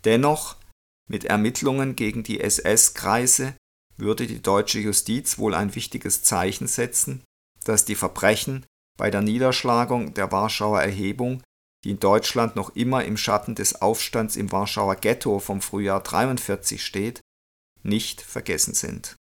Dennoch, 0.05 0.57
mit 1.09 1.25
Ermittlungen 1.25 1.95
gegen 1.95 2.23
die 2.23 2.41
SS-Kreise 2.41 3.55
würde 4.03 4.27
die 4.27 4.43
deutsche 4.43 4.81
Justiz 4.81 5.39
wohl 5.39 5.55
ein 5.55 5.75
wichtiges 5.75 6.23
Zeichen 6.23 6.67
setzen, 6.67 7.23
dass 7.65 7.85
die 7.85 7.95
Verbrechen 7.95 8.67
bei 8.99 9.11
der 9.11 9.23
Niederschlagung 9.23 10.15
der 10.15 10.31
Warschauer 10.31 10.83
Erhebung 10.83 11.43
die 11.85 11.91
in 11.91 12.01
Deutschland 12.01 12.57
noch 12.57 12.75
immer 12.77 13.05
im 13.05 13.17
Schatten 13.17 13.55
des 13.55 13.83
Aufstands 13.83 14.37
im 14.37 14.53
Warschauer 14.53 14.97
Ghetto 14.97 15.39
vom 15.39 15.61
Frühjahr 15.61 16.01
43 16.01 16.85
steht, 16.85 17.21
nicht 17.83 18.21
vergessen 18.21 18.75
sind. 18.75 19.17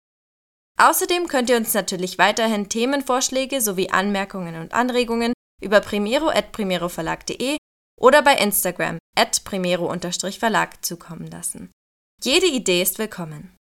Außerdem 0.80 1.28
könnt 1.28 1.48
ihr 1.48 1.56
uns 1.56 1.72
natürlich 1.74 2.18
weiterhin 2.18 2.68
Themenvorschläge 2.68 3.60
sowie 3.60 3.90
Anmerkungen 3.90 4.60
und 4.60 4.74
Anregungen 4.74 5.32
über 5.62 5.80
primero.primeroverlag.de 5.80 7.56
oder 8.00 8.22
bei 8.22 8.34
Instagram 8.34 8.98
at 9.16 9.44
primero-verlag 9.44 10.84
zukommen 10.84 11.30
lassen. 11.30 11.70
Jede 12.20 12.46
Idee 12.46 12.82
ist 12.82 12.98
willkommen. 12.98 13.57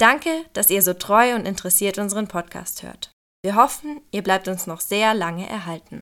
Danke, 0.00 0.46
dass 0.54 0.70
ihr 0.70 0.80
so 0.80 0.94
treu 0.94 1.34
und 1.34 1.44
interessiert 1.46 1.98
unseren 1.98 2.26
Podcast 2.26 2.82
hört. 2.82 3.12
Wir 3.42 3.54
hoffen, 3.54 4.00
ihr 4.12 4.22
bleibt 4.22 4.48
uns 4.48 4.66
noch 4.66 4.80
sehr 4.80 5.12
lange 5.12 5.46
erhalten. 5.46 5.98